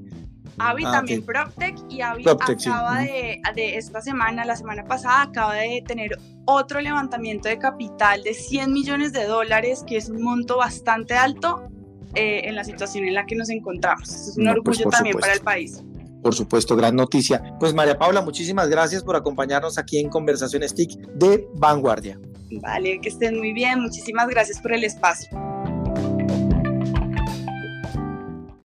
Avi 0.58 0.84
ah, 0.86 0.92
también 0.92 1.22
PropTech 1.22 1.76
y 1.96 2.02
Avi 2.02 2.24
acaba 2.28 3.00
de, 3.00 3.40
de, 3.54 3.76
esta 3.76 4.00
semana, 4.00 4.44
la 4.44 4.56
semana 4.56 4.84
pasada, 4.84 5.22
acaba 5.22 5.54
de 5.54 5.82
tener 5.86 6.18
otro 6.44 6.80
levantamiento 6.80 7.48
de 7.48 7.58
capital 7.58 8.22
de 8.22 8.34
100 8.34 8.72
millones 8.72 9.12
de 9.12 9.24
dólares, 9.24 9.82
que 9.86 9.96
es 9.96 10.08
un 10.08 10.22
monto 10.22 10.58
bastante 10.58 11.14
alto 11.14 11.68
eh, 12.14 12.42
en 12.44 12.54
la 12.54 12.64
situación 12.64 13.04
en 13.04 13.14
la 13.14 13.26
que 13.26 13.34
nos 13.34 13.50
encontramos. 13.50 14.08
es 14.08 14.36
un 14.36 14.44
pues, 14.44 14.80
orgullo 14.80 14.90
también 14.90 15.18
para 15.18 15.32
el 15.32 15.40
país. 15.40 15.82
Por 16.22 16.34
supuesto, 16.34 16.76
gran 16.76 16.96
noticia. 16.96 17.56
Pues 17.60 17.72
María 17.74 17.98
Paula, 17.98 18.20
muchísimas 18.20 18.68
gracias 18.68 19.02
por 19.02 19.16
acompañarnos 19.16 19.78
aquí 19.78 19.98
en 19.98 20.08
Conversaciones 20.08 20.74
TIC 20.74 20.98
de 21.14 21.46
Vanguardia. 21.54 22.18
Vale, 22.62 23.00
que 23.00 23.08
estén 23.08 23.38
muy 23.38 23.52
bien. 23.52 23.80
Muchísimas 23.80 24.28
gracias 24.28 24.60
por 24.60 24.72
el 24.72 24.84
espacio. 24.84 25.28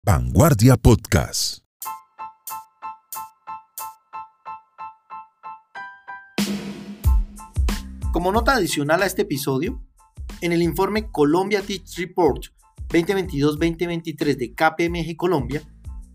Vanguardia 0.04 0.76
Podcast. 0.76 1.60
Como 8.20 8.32
nota 8.32 8.52
adicional 8.52 9.02
a 9.02 9.06
este 9.06 9.22
episodio, 9.22 9.82
en 10.42 10.52
el 10.52 10.60
informe 10.60 11.10
Colombia 11.10 11.62
Teach 11.62 11.96
Report 11.96 12.48
2022-2023 12.90 14.36
de 14.36 14.52
KPMG 14.52 15.16
Colombia, 15.16 15.62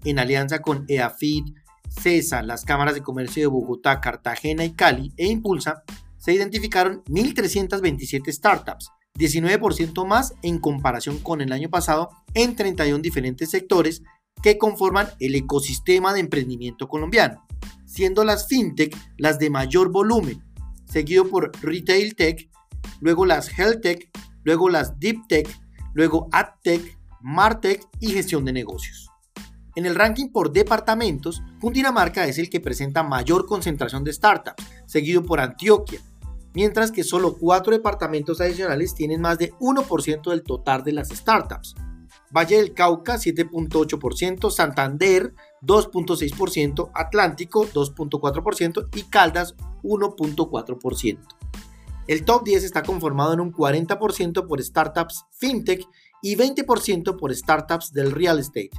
en 0.04 0.20
alianza 0.20 0.62
con 0.62 0.86
EAFID, 0.88 1.46
CESA, 1.90 2.44
las 2.44 2.64
cámaras 2.64 2.94
de 2.94 3.02
comercio 3.02 3.42
de 3.42 3.48
Bogotá, 3.48 4.02
Cartagena 4.02 4.64
y 4.64 4.74
Cali 4.74 5.14
e 5.18 5.26
Impulsa, 5.26 5.84
se 6.20 6.32
identificaron 6.32 7.04
1.327 7.06 8.32
startups, 8.32 8.92
19% 9.18 10.06
más 10.06 10.36
en 10.44 10.60
comparación 10.60 11.18
con 11.18 11.42
el 11.42 11.52
año 11.52 11.72
pasado 11.72 12.12
en 12.36 12.56
31 12.56 13.02
diferentes 13.02 13.50
sectores 13.50 14.04
que 14.44 14.60
conforman 14.60 15.08
el 15.20 15.34
ecosistema 15.34 16.14
de 16.14 16.20
emprendimiento 16.20 16.88
colombiano, 16.88 17.48
siendo 17.88 18.24
las 18.24 18.48
fintech 18.48 18.96
las 19.18 19.40
de 19.40 19.50
mayor 19.50 19.92
volumen, 19.92 20.45
seguido 20.96 21.28
por 21.28 21.52
Retail 21.62 22.16
Tech, 22.16 22.50
luego 23.02 23.26
las 23.26 23.50
Health 23.60 23.82
Tech, 23.82 24.10
luego 24.46 24.70
las 24.70 24.98
Deep 24.98 25.28
Tech, 25.28 25.46
luego 25.94 26.30
AdTech, 26.32 26.98
MarTech 27.20 27.86
y 28.00 28.12
gestión 28.12 28.46
de 28.46 28.54
negocios. 28.54 29.10
En 29.76 29.86
el 29.86 29.94
ranking 29.94 30.30
por 30.30 30.54
departamentos, 30.54 31.44
Cundinamarca 31.60 32.26
es 32.28 32.38
el 32.38 32.50
que 32.50 32.62
presenta 32.62 33.04
mayor 33.04 33.46
concentración 33.46 34.06
de 34.06 34.14
startups, 34.14 34.64
seguido 34.86 35.22
por 35.22 35.42
Antioquia, 35.42 36.00
mientras 36.54 36.94
que 36.94 37.04
solo 37.04 37.36
cuatro 37.38 37.74
departamentos 37.74 38.40
adicionales 38.40 38.96
tienen 38.96 39.20
más 39.20 39.38
de 39.38 39.52
1% 39.56 40.30
del 40.30 40.44
total 40.44 40.86
de 40.86 40.94
las 40.94 41.10
startups. 41.10 41.76
Valle 42.32 42.56
del 42.56 42.74
Cauca 42.74 43.16
7.8%, 43.16 44.50
Santander 44.50 45.34
2.6%, 45.66 46.92
Atlántico 46.94 47.66
2.4% 47.68 48.90
y 48.96 49.04
Caldas 49.04 49.56
1.4%. 49.84 51.20
El 52.08 52.24
top 52.24 52.44
10 52.44 52.64
está 52.64 52.84
conformado 52.84 53.34
en 53.34 53.40
un 53.40 53.52
40% 53.52 54.48
por 54.48 54.62
startups 54.62 55.26
fintech 55.32 55.88
y 56.22 56.36
20% 56.36 57.18
por 57.18 57.34
startups 57.36 57.94
del 57.94 58.12
real 58.12 58.40
estate, 58.40 58.72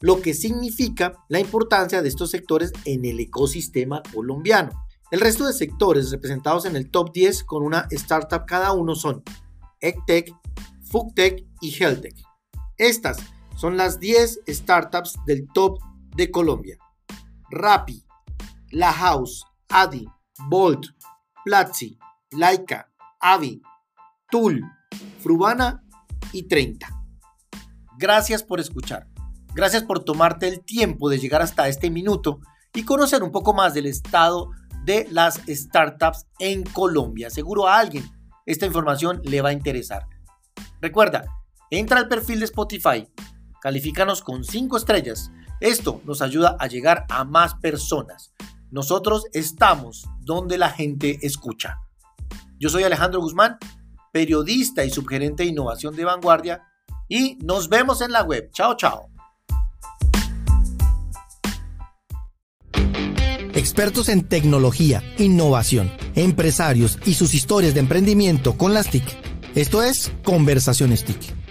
lo 0.00 0.20
que 0.20 0.34
significa 0.34 1.12
la 1.28 1.38
importancia 1.38 2.02
de 2.02 2.08
estos 2.08 2.30
sectores 2.30 2.72
en 2.84 3.04
el 3.04 3.20
ecosistema 3.20 4.02
colombiano. 4.12 4.86
El 5.12 5.20
resto 5.20 5.46
de 5.46 5.52
sectores 5.52 6.10
representados 6.10 6.64
en 6.64 6.74
el 6.74 6.90
top 6.90 7.12
10 7.12 7.44
con 7.44 7.62
una 7.62 7.86
startup 7.90 8.46
cada 8.46 8.72
uno 8.72 8.94
son 8.94 9.22
EdTech, 9.80 10.34
FoodTech 10.90 11.44
y 11.60 11.70
HealthTech. 11.70 12.16
Estas 12.78 13.18
son 13.56 13.76
las 13.76 14.00
10 14.00 14.40
startups 14.48 15.18
del 15.26 15.46
top 15.52 15.78
de 16.14 16.30
Colombia. 16.30 16.78
Rappi, 17.50 18.04
La 18.70 18.92
House, 18.92 19.44
Adi, 19.68 20.06
Bolt, 20.48 20.86
Platzi, 21.44 21.98
Laika, 22.32 22.90
Avi, 23.20 23.62
Tool, 24.30 24.62
Frubana 25.20 25.82
y 26.32 26.48
30. 26.48 26.88
Gracias 27.98 28.42
por 28.42 28.60
escuchar. 28.60 29.08
Gracias 29.54 29.82
por 29.82 30.02
tomarte 30.04 30.48
el 30.48 30.64
tiempo 30.64 31.10
de 31.10 31.18
llegar 31.18 31.42
hasta 31.42 31.68
este 31.68 31.90
minuto 31.90 32.40
y 32.74 32.84
conocer 32.84 33.22
un 33.22 33.30
poco 33.30 33.52
más 33.52 33.74
del 33.74 33.86
estado 33.86 34.50
de 34.84 35.06
las 35.10 35.40
startups 35.46 36.26
en 36.38 36.64
Colombia. 36.64 37.30
Seguro 37.30 37.68
a 37.68 37.78
alguien 37.78 38.04
esta 38.46 38.66
información 38.66 39.20
le 39.24 39.40
va 39.40 39.50
a 39.50 39.52
interesar. 39.52 40.06
Recuerda, 40.80 41.24
entra 41.70 41.98
al 41.98 42.08
perfil 42.08 42.40
de 42.40 42.46
Spotify, 42.46 43.08
califícanos 43.60 44.22
con 44.22 44.42
5 44.42 44.76
estrellas 44.76 45.30
esto 45.62 46.00
nos 46.04 46.22
ayuda 46.22 46.56
a 46.58 46.66
llegar 46.66 47.06
a 47.08 47.24
más 47.24 47.54
personas. 47.54 48.32
Nosotros 48.70 49.26
estamos 49.32 50.06
donde 50.20 50.58
la 50.58 50.70
gente 50.70 51.18
escucha. 51.22 51.78
Yo 52.58 52.68
soy 52.68 52.82
Alejandro 52.82 53.20
Guzmán, 53.20 53.58
periodista 54.12 54.84
y 54.84 54.90
subgerente 54.90 55.44
de 55.44 55.50
innovación 55.50 55.94
de 55.94 56.04
vanguardia, 56.04 56.62
y 57.08 57.36
nos 57.44 57.68
vemos 57.68 58.00
en 58.00 58.12
la 58.12 58.22
web. 58.22 58.50
Chao, 58.52 58.76
chao. 58.76 59.08
Expertos 63.54 64.08
en 64.08 64.26
tecnología, 64.26 65.02
innovación, 65.18 65.92
empresarios 66.14 66.98
y 67.04 67.14
sus 67.14 67.34
historias 67.34 67.74
de 67.74 67.80
emprendimiento 67.80 68.56
con 68.56 68.72
las 68.74 68.88
TIC. 68.90 69.04
Esto 69.54 69.82
es 69.82 70.10
Conversaciones 70.24 71.04
TIC. 71.04 71.41